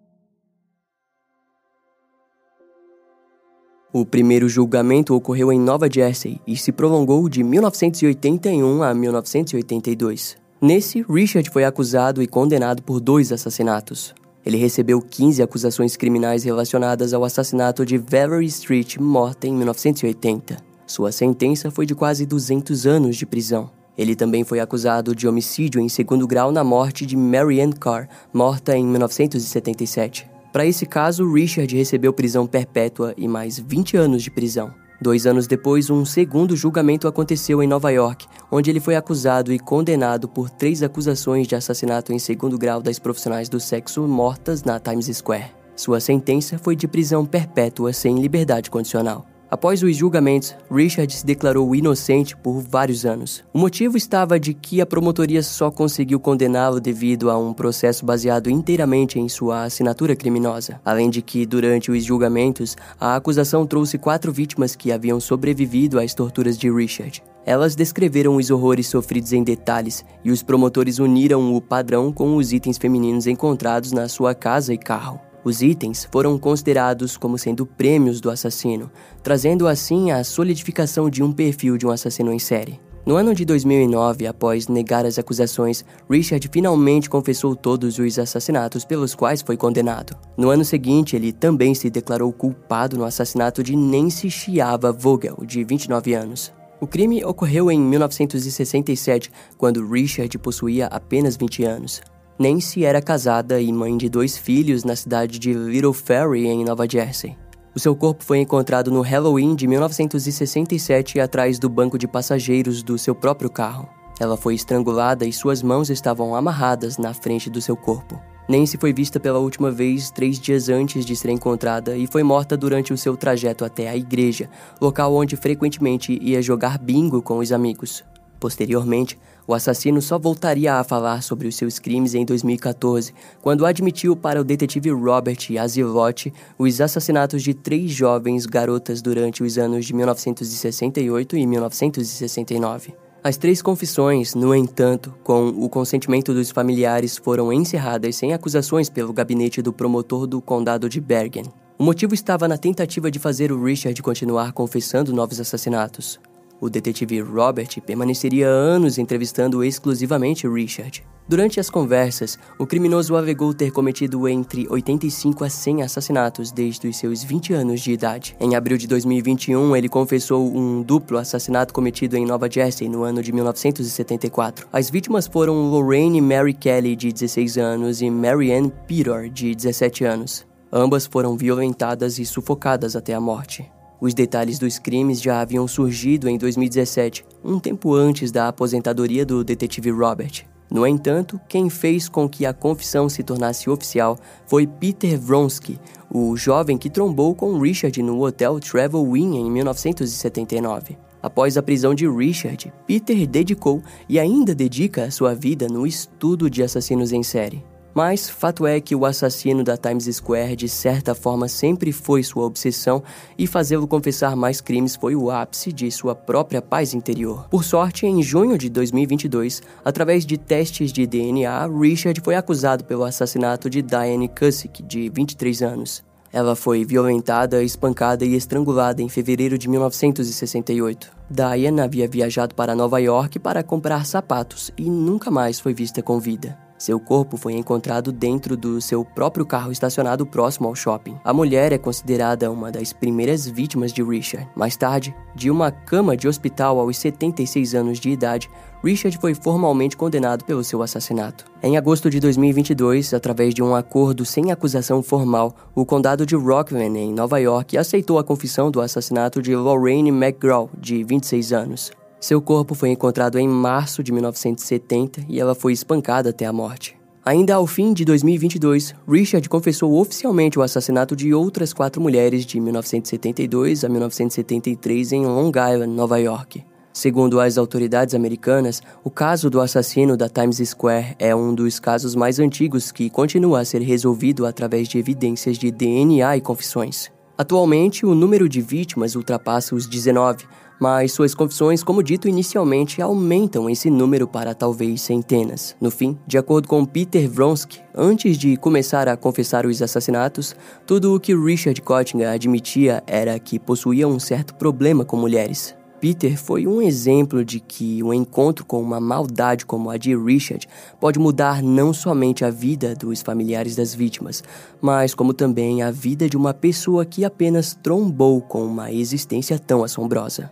O 3.99 4.05
primeiro 4.05 4.47
julgamento 4.47 5.15
ocorreu 5.15 5.51
em 5.51 5.59
Nova 5.59 5.89
Jersey 5.91 6.39
e 6.45 6.55
se 6.55 6.71
prolongou 6.71 7.27
de 7.27 7.41
1981 7.41 8.83
a 8.83 8.93
1982. 8.93 10.37
Nesse, 10.61 11.03
Richard 11.09 11.49
foi 11.49 11.65
acusado 11.65 12.21
e 12.21 12.27
condenado 12.27 12.83
por 12.83 12.99
dois 12.99 13.31
assassinatos. 13.31 14.13
Ele 14.45 14.55
recebeu 14.55 15.01
15 15.01 15.41
acusações 15.41 15.97
criminais 15.97 16.43
relacionadas 16.43 17.11
ao 17.11 17.23
assassinato 17.23 17.83
de 17.83 17.97
Valerie 17.97 18.45
Street, 18.45 18.97
morta 18.97 19.47
em 19.47 19.53
1980. 19.55 20.57
Sua 20.85 21.11
sentença 21.11 21.71
foi 21.71 21.87
de 21.87 21.95
quase 21.95 22.23
200 22.27 22.85
anos 22.85 23.15
de 23.15 23.25
prisão. 23.25 23.67
Ele 23.97 24.15
também 24.15 24.43
foi 24.43 24.59
acusado 24.59 25.15
de 25.15 25.27
homicídio 25.27 25.81
em 25.81 25.89
segundo 25.89 26.27
grau 26.27 26.51
na 26.51 26.63
morte 26.63 27.03
de 27.03 27.17
Marianne 27.17 27.73
Carr, 27.73 28.07
morta 28.31 28.77
em 28.77 28.85
1977. 28.85 30.36
Para 30.57 30.65
esse 30.65 30.87
caso, 30.87 31.31
Richard 31.31 31.77
recebeu 31.77 32.11
prisão 32.11 32.47
perpétua 32.47 33.13
e 33.15 33.27
mais 33.27 33.59
20 33.59 33.95
anos 33.95 34.23
de 34.23 34.31
prisão. 34.31 34.73
Dois 34.99 35.27
anos 35.27 35.45
depois, 35.45 35.91
um 35.91 36.03
segundo 36.03 36.55
julgamento 36.55 37.07
aconteceu 37.07 37.61
em 37.61 37.67
Nova 37.67 37.91
York, 37.91 38.25
onde 38.51 38.71
ele 38.71 38.79
foi 38.79 38.95
acusado 38.95 39.53
e 39.53 39.59
condenado 39.59 40.27
por 40.27 40.49
três 40.49 40.81
acusações 40.81 41.45
de 41.45 41.53
assassinato 41.53 42.11
em 42.11 42.17
segundo 42.17 42.57
grau 42.57 42.81
das 42.81 42.97
profissionais 42.97 43.47
do 43.47 43.59
sexo 43.59 44.07
mortas 44.07 44.63
na 44.63 44.79
Times 44.79 45.15
Square. 45.15 45.51
Sua 45.75 45.99
sentença 45.99 46.57
foi 46.57 46.75
de 46.75 46.87
prisão 46.87 47.23
perpétua 47.23 47.93
sem 47.93 48.19
liberdade 48.19 48.71
condicional. 48.71 49.27
Após 49.49 49.81
os 49.81 49.95
julgamentos, 49.95 50.53
Richard 50.69 51.13
se 51.13 51.25
declarou 51.25 51.73
inocente 51.73 52.35
por 52.35 52.59
vários 52.59 53.05
anos. 53.05 53.45
O 53.53 53.59
motivo 53.59 53.95
estava 53.95 54.37
de 54.37 54.53
que 54.53 54.81
a 54.81 54.85
promotoria 54.85 55.41
só 55.41 55.71
conseguiu 55.71 56.19
condená-lo 56.19 56.81
devido 56.81 57.31
a 57.31 57.37
um 57.37 57.53
processo 57.53 58.05
baseado 58.05 58.49
inteiramente 58.49 59.19
em 59.19 59.29
sua 59.29 59.63
assinatura 59.63 60.17
criminosa. 60.17 60.81
Além 60.83 61.09
de 61.09 61.21
que, 61.21 61.45
durante 61.45 61.89
os 61.89 62.03
julgamentos, 62.03 62.75
a 62.99 63.15
acusação 63.15 63.65
trouxe 63.65 63.97
quatro 63.97 64.33
vítimas 64.33 64.75
que 64.75 64.91
haviam 64.91 65.19
sobrevivido 65.19 65.97
às 65.97 66.13
torturas 66.13 66.57
de 66.57 66.69
Richard. 66.69 67.23
Elas 67.45 67.73
descreveram 67.73 68.35
os 68.35 68.51
horrores 68.51 68.87
sofridos 68.87 69.31
em 69.31 69.41
detalhes 69.41 70.03
e 70.25 70.29
os 70.29 70.43
promotores 70.43 70.99
uniram 70.99 71.55
o 71.55 71.61
padrão 71.61 72.11
com 72.11 72.35
os 72.35 72.51
itens 72.51 72.77
femininos 72.77 73.25
encontrados 73.25 73.93
na 73.93 74.09
sua 74.09 74.35
casa 74.35 74.73
e 74.73 74.77
carro. 74.77 75.21
Os 75.47 75.61
itens 75.61 76.05
foram 76.11 76.37
considerados 76.37 77.15
como 77.15 77.37
sendo 77.37 77.65
prêmios 77.65 78.19
do 78.19 78.29
assassino, 78.29 78.91
trazendo 79.23 79.65
assim 79.65 80.11
a 80.11 80.21
solidificação 80.21 81.09
de 81.09 81.23
um 81.23 81.31
perfil 81.31 81.77
de 81.77 81.87
um 81.87 81.89
assassino 81.89 82.33
em 82.33 82.37
série. 82.37 82.81
No 83.05 83.15
ano 83.15 83.33
de 83.33 83.45
2009, 83.45 84.27
após 84.27 84.67
negar 84.67 85.05
as 85.05 85.17
acusações, 85.17 85.85
Richard 86.09 86.49
finalmente 86.51 87.09
confessou 87.09 87.55
todos 87.55 87.97
os 87.97 88.19
assassinatos 88.19 88.83
pelos 88.83 89.15
quais 89.15 89.41
foi 89.41 89.55
condenado. 89.55 90.17
No 90.35 90.49
ano 90.49 90.65
seguinte, 90.65 91.15
ele 91.15 91.31
também 91.31 91.73
se 91.73 91.89
declarou 91.89 92.33
culpado 92.33 92.97
no 92.97 93.05
assassinato 93.05 93.63
de 93.63 93.73
Nancy 93.73 94.29
Chiava 94.29 94.91
Vogel, 94.91 95.37
de 95.45 95.63
29 95.63 96.13
anos. 96.13 96.51
O 96.81 96.85
crime 96.85 97.23
ocorreu 97.23 97.71
em 97.71 97.79
1967, 97.79 99.31
quando 99.57 99.89
Richard 99.89 100.37
possuía 100.39 100.87
apenas 100.87 101.37
20 101.37 101.63
anos. 101.63 102.01
Nancy 102.39 102.85
era 102.85 103.01
casada 103.01 103.59
e 103.59 103.73
mãe 103.73 103.97
de 103.97 104.07
dois 104.07 104.37
filhos 104.37 104.83
na 104.83 104.95
cidade 104.95 105.39
de 105.39 105.53
Little 105.53 105.91
Ferry, 105.91 106.45
em 106.45 106.63
Nova 106.63 106.87
Jersey. 106.87 107.35
O 107.75 107.79
seu 107.79 107.95
corpo 107.95 108.23
foi 108.23 108.37
encontrado 108.37 108.91
no 108.91 109.01
Halloween 109.01 109.55
de 109.55 109.65
1967 109.65 111.19
atrás 111.19 111.57
do 111.57 111.67
banco 111.67 111.97
de 111.97 112.07
passageiros 112.07 112.83
do 112.83 112.95
seu 112.95 113.15
próprio 113.15 113.49
carro. 113.49 113.89
Ela 114.19 114.37
foi 114.37 114.53
estrangulada 114.53 115.25
e 115.25 115.33
suas 115.33 115.63
mãos 115.63 115.89
estavam 115.89 116.35
amarradas 116.35 116.99
na 116.99 117.11
frente 117.11 117.49
do 117.49 117.59
seu 117.59 117.75
corpo. 117.75 118.21
Nancy 118.47 118.77
foi 118.77 118.93
vista 118.93 119.19
pela 119.19 119.39
última 119.39 119.71
vez 119.71 120.11
três 120.11 120.39
dias 120.39 120.69
antes 120.69 121.07
de 121.07 121.15
ser 121.15 121.31
encontrada 121.31 121.97
e 121.97 122.05
foi 122.05 122.21
morta 122.21 122.55
durante 122.55 122.93
o 122.93 122.97
seu 122.97 123.17
trajeto 123.17 123.65
até 123.65 123.89
a 123.89 123.97
igreja, 123.97 124.47
local 124.79 125.15
onde 125.15 125.35
frequentemente 125.35 126.19
ia 126.21 126.39
jogar 126.39 126.77
bingo 126.77 127.19
com 127.19 127.39
os 127.39 127.51
amigos. 127.51 128.05
Posteriormente, 128.39 129.17
o 129.47 129.53
assassino 129.53 130.01
só 130.01 130.19
voltaria 130.19 130.73
a 130.73 130.83
falar 130.83 131.23
sobre 131.23 131.47
os 131.47 131.55
seus 131.55 131.79
crimes 131.79 132.13
em 132.13 132.25
2014, 132.25 133.13
quando 133.41 133.65
admitiu 133.65 134.15
para 134.15 134.41
o 134.41 134.43
detetive 134.43 134.91
Robert 134.91 135.37
Azilotti 135.59 136.33
os 136.59 136.81
assassinatos 136.81 137.41
de 137.41 137.53
três 137.53 137.91
jovens 137.91 138.45
garotas 138.45 139.01
durante 139.01 139.41
os 139.41 139.57
anos 139.57 139.85
de 139.85 139.93
1968 139.93 141.37
e 141.37 141.47
1969. 141.47 142.93
As 143.23 143.35
três 143.35 143.61
confissões, 143.61 144.35
no 144.35 144.53
entanto, 144.53 145.13
com 145.23 145.47
o 145.49 145.67
consentimento 145.67 146.33
dos 146.33 146.51
familiares, 146.51 147.17
foram 147.17 147.51
encerradas 147.51 148.15
sem 148.15 148.33
acusações 148.33 148.89
pelo 148.89 149.11
gabinete 149.11 149.61
do 149.61 149.73
promotor 149.73 150.27
do 150.27 150.41
condado 150.41 150.87
de 150.87 151.01
Bergen. 151.01 151.45
O 151.77 151.83
motivo 151.83 152.13
estava 152.13 152.47
na 152.47 152.57
tentativa 152.57 153.11
de 153.11 153.19
fazer 153.19 153.51
o 153.51 153.63
Richard 153.63 154.01
continuar 154.01 154.51
confessando 154.51 155.13
novos 155.13 155.39
assassinatos. 155.39 156.19
O 156.59 156.69
detetive 156.69 157.21
Robert 157.21 157.81
permaneceria 157.85 158.47
anos 158.47 158.97
entrevistando 158.97 159.63
exclusivamente 159.63 160.47
Richard. 160.47 161.03
Durante 161.29 161.59
as 161.59 161.69
conversas, 161.69 162.39
o 162.57 162.65
criminoso 162.65 163.15
alegou 163.15 163.53
ter 163.53 163.69
cometido 163.69 164.27
entre 164.29 164.65
85 164.69 165.43
a 165.43 165.49
100 165.49 165.83
assassinatos 165.83 166.51
desde 166.51 166.87
os 166.87 166.95
seus 166.95 167.21
20 167.21 167.53
anos 167.53 167.81
de 167.81 167.91
idade. 167.91 168.35
Em 168.39 168.55
abril 168.55 168.77
de 168.77 168.87
2021, 168.87 169.75
ele 169.75 169.89
confessou 169.89 170.47
um 170.55 170.81
duplo 170.81 171.17
assassinato 171.17 171.73
cometido 171.73 172.15
em 172.15 172.25
Nova 172.25 172.49
Jersey 172.49 172.87
no 172.87 173.03
ano 173.03 173.21
de 173.21 173.33
1974. 173.33 174.67
As 174.71 174.89
vítimas 174.89 175.27
foram 175.27 175.69
Lorraine 175.69 176.21
Mary 176.21 176.53
Kelly, 176.53 176.95
de 176.95 177.11
16 177.11 177.57
anos, 177.57 178.01
e 178.01 178.09
Marianne 178.09 178.71
Peter, 178.87 179.29
de 179.29 179.53
17 179.53 180.05
anos. 180.05 180.47
Ambas 180.71 181.05
foram 181.05 181.37
violentadas 181.37 182.19
e 182.19 182.25
sufocadas 182.25 182.95
até 182.95 183.13
a 183.13 183.19
morte. 183.19 183.69
Os 183.99 184.13
detalhes 184.13 184.59
dos 184.59 184.77
crimes 184.77 185.21
já 185.21 185.41
haviam 185.41 185.67
surgido 185.67 186.29
em 186.29 186.37
2017, 186.37 187.25
um 187.43 187.59
tempo 187.59 187.95
antes 187.95 188.31
da 188.31 188.47
aposentadoria 188.47 189.25
do 189.25 189.43
detetive 189.43 189.89
Robert. 189.89 190.45
No 190.69 190.85
entanto, 190.85 191.39
quem 191.47 191.69
fez 191.69 192.09
com 192.09 192.27
que 192.27 192.45
a 192.45 192.53
confissão 192.53 193.07
se 193.07 193.23
tornasse 193.23 193.69
oficial 193.69 194.17
foi 194.45 194.67
Peter 194.67 195.19
Vronsky, 195.19 195.79
o 196.11 196.35
jovem 196.35 196.77
que 196.77 196.89
trombou 196.89 197.33
com 197.33 197.57
Richard 197.59 198.01
no 198.03 198.21
hotel 198.21 198.59
Travel 198.59 199.15
Inn 199.15 199.35
em 199.35 199.49
1979. 199.49 200.97
Após 201.21 201.57
a 201.57 201.63
prisão 201.63 201.95
de 201.95 202.07
Richard, 202.07 202.71
Peter 202.85 203.25
dedicou 203.25 203.81
e 204.07 204.19
ainda 204.19 204.53
dedica 204.53 205.09
sua 205.09 205.33
vida 205.33 205.67
no 205.67 205.87
estudo 205.87 206.49
de 206.49 206.61
assassinos 206.61 207.11
em 207.11 207.23
série. 207.23 207.63
Mas 207.97 208.29
fato 208.29 208.67
é 208.67 208.79
que 208.79 208.93
o 208.95 209.07
assassino 209.07 209.63
da 209.63 209.75
Times 209.75 210.05
Square 210.17 210.55
de 210.55 210.69
certa 210.69 211.15
forma 211.15 211.47
sempre 211.47 211.91
foi 211.91 212.21
sua 212.21 212.45
obsessão 212.45 213.01
e 213.35 213.47
fazê-lo 213.47 213.87
confessar 213.87 214.35
mais 214.35 214.61
crimes 214.61 214.95
foi 214.95 215.15
o 215.15 215.31
ápice 215.31 215.73
de 215.73 215.89
sua 215.89 216.13
própria 216.13 216.61
paz 216.61 216.93
interior. 216.93 217.47
Por 217.49 217.63
sorte, 217.63 218.05
em 218.05 218.21
junho 218.21 218.55
de 218.55 218.69
2022, 218.69 219.63
através 219.83 220.27
de 220.27 220.37
testes 220.37 220.93
de 220.93 221.07
DNA, 221.07 221.65
Richard 221.65 222.21
foi 222.21 222.35
acusado 222.35 222.85
pelo 222.85 223.03
assassinato 223.03 223.67
de 223.67 223.81
Diane 223.81 224.27
Cusick, 224.27 224.83
de 224.83 225.09
23 225.09 225.63
anos. 225.63 226.03
Ela 226.31 226.55
foi 226.55 226.85
violentada, 226.85 227.63
espancada 227.63 228.23
e 228.23 228.35
estrangulada 228.35 229.01
em 229.01 229.09
fevereiro 229.09 229.57
de 229.57 229.67
1968. 229.67 231.11
Diane 231.31 231.81
havia 231.81 232.07
viajado 232.07 232.53
para 232.53 232.75
Nova 232.75 232.99
York 232.99 233.39
para 233.39 233.63
comprar 233.63 234.05
sapatos 234.05 234.69
e 234.77 234.87
nunca 234.87 235.31
mais 235.31 235.59
foi 235.59 235.73
vista 235.73 236.03
com 236.03 236.19
vida. 236.19 236.66
Seu 236.77 236.99
corpo 236.99 237.37
foi 237.37 237.53
encontrado 237.53 238.11
dentro 238.11 238.55
do 238.55 238.79
seu 238.79 239.03
próprio 239.03 239.45
carro 239.45 239.71
estacionado 239.71 240.25
próximo 240.25 240.67
ao 240.67 240.75
shopping. 240.75 241.17
A 241.23 241.33
mulher 241.33 241.73
é 241.73 241.77
considerada 241.77 242.51
uma 242.51 242.71
das 242.71 242.93
primeiras 242.93 243.47
vítimas 243.47 243.91
de 243.91 244.03
Richard. 244.03 244.47
Mais 244.55 244.77
tarde, 244.77 245.15
de 245.33 245.49
uma 245.49 245.71
cama 245.71 246.15
de 246.15 246.27
hospital 246.27 246.79
aos 246.79 246.97
76 246.97 247.73
anos 247.73 247.99
de 247.99 248.09
idade, 248.09 248.49
Richard 248.83 249.17
foi 249.17 249.33
formalmente 249.33 249.97
condenado 249.97 250.45
pelo 250.45 250.63
seu 250.63 250.83
assassinato. 250.83 251.45
Em 251.63 251.77
agosto 251.77 252.09
de 252.09 252.19
2022, 252.19 253.13
através 253.13 253.53
de 253.53 253.63
um 253.63 253.73
acordo 253.73 254.23
sem 254.23 254.51
acusação 254.51 255.01
formal, 255.01 255.55
o 255.73 255.85
condado 255.85 256.25
de 256.25 256.35
Rockland, 256.35 256.97
em 256.97 257.11
Nova 257.11 257.39
York, 257.39 257.75
aceitou 257.75 258.19
a 258.19 258.23
confissão 258.23 258.69
do 258.69 258.79
assassinato 258.79 259.41
de 259.41 259.55
Lorraine 259.55 260.11
McGraw, 260.11 260.69
de 260.79 261.03
26 261.03 261.53
anos. 261.53 261.91
Seu 262.19 262.41
corpo 262.41 262.73
foi 262.73 262.89
encontrado 262.89 263.37
em 263.37 263.47
março 263.47 264.01
de 264.01 264.11
1970 264.11 265.25
e 265.29 265.39
ela 265.39 265.53
foi 265.53 265.71
espancada 265.71 266.31
até 266.31 266.45
a 266.45 266.53
morte. 266.53 266.97
Ainda 267.23 267.55
ao 267.55 267.67
fim 267.67 267.93
de 267.93 268.05
2022, 268.05 268.95
Richard 269.07 269.47
confessou 269.49 269.99
oficialmente 269.99 270.57
o 270.57 270.61
assassinato 270.61 271.15
de 271.15 271.33
outras 271.33 271.73
quatro 271.73 272.01
mulheres 272.01 272.45
de 272.45 272.59
1972 272.59 273.83
a 273.83 273.89
1973 273.89 275.11
em 275.11 275.25
Long 275.25 275.49
Island, 275.49 275.93
Nova 275.93 276.17
York. 276.19 276.63
Segundo 276.91 277.39
as 277.39 277.59
autoridades 277.59 278.15
americanas, 278.15 278.81
o 279.03 279.11
caso 279.11 279.51
do 279.51 279.61
assassino 279.61 280.17
da 280.17 280.27
Times 280.27 280.57
Square 280.57 281.15
é 281.19 281.35
um 281.35 281.53
dos 281.53 281.79
casos 281.79 282.15
mais 282.15 282.39
antigos 282.39 282.91
que 282.91 283.09
continua 283.09 283.59
a 283.59 283.65
ser 283.65 283.83
resolvido 283.83 284.47
através 284.47 284.87
de 284.87 284.97
evidências 284.97 285.57
de 285.57 285.69
DNA 285.69 286.37
e 286.37 286.41
confissões. 286.41 287.11
Atualmente, 287.37 288.03
o 288.03 288.15
número 288.15 288.49
de 288.49 288.61
vítimas 288.61 289.15
ultrapassa 289.15 289.75
os 289.75 289.85
19, 289.85 290.47
mas 290.79 291.11
suas 291.11 291.33
confissões, 291.33 291.83
como 291.83 292.03
dito 292.03 292.27
inicialmente, 292.27 293.01
aumentam 293.01 293.69
esse 293.69 293.89
número 293.89 294.27
para 294.27 294.53
talvez 294.53 295.01
centenas. 295.01 295.75
No 295.81 295.89
fim, 295.89 296.17
de 296.25 296.37
acordo 296.37 296.67
com 296.67 296.85
Peter 296.85 297.29
Vronsky, 297.29 297.81
antes 297.95 298.37
de 298.37 298.57
começar 298.57 299.07
a 299.07 299.17
confessar 299.17 299.65
os 299.65 299.81
assassinatos, 299.81 300.55
tudo 300.85 301.15
o 301.15 301.19
que 301.19 301.35
Richard 301.35 301.81
Cottinger 301.81 302.29
admitia 302.29 303.03
era 303.07 303.37
que 303.39 303.59
possuía 303.59 304.07
um 304.07 304.19
certo 304.19 304.55
problema 304.55 305.03
com 305.03 305.17
mulheres. 305.17 305.75
Peter 305.99 306.37
foi 306.37 306.67
um 306.67 306.79
exemplo 306.79 307.43
de 307.43 307.59
que 307.59 308.03
o 308.03 308.07
um 308.07 308.13
encontro 308.13 308.63
com 308.63 308.79
uma 308.79 308.99
maldade 308.99 309.65
como 309.65 309.89
a 309.89 309.97
de 309.97 310.15
Richard 310.15 310.67
pode 310.99 311.17
mudar 311.17 311.63
não 311.63 311.91
somente 311.91 312.45
a 312.45 312.51
vida 312.51 312.95
dos 312.95 313.21
familiares 313.21 313.75
das 313.75 313.95
vítimas, 313.95 314.43
mas 314.79 315.15
como 315.15 315.33
também 315.33 315.81
a 315.81 315.89
vida 315.89 316.29
de 316.29 316.37
uma 316.37 316.53
pessoa 316.53 317.05
que 317.05 317.25
apenas 317.25 317.73
trombou 317.73 318.41
com 318.41 318.63
uma 318.63 318.91
existência 318.91 319.57
tão 319.57 319.83
assombrosa. 319.83 320.51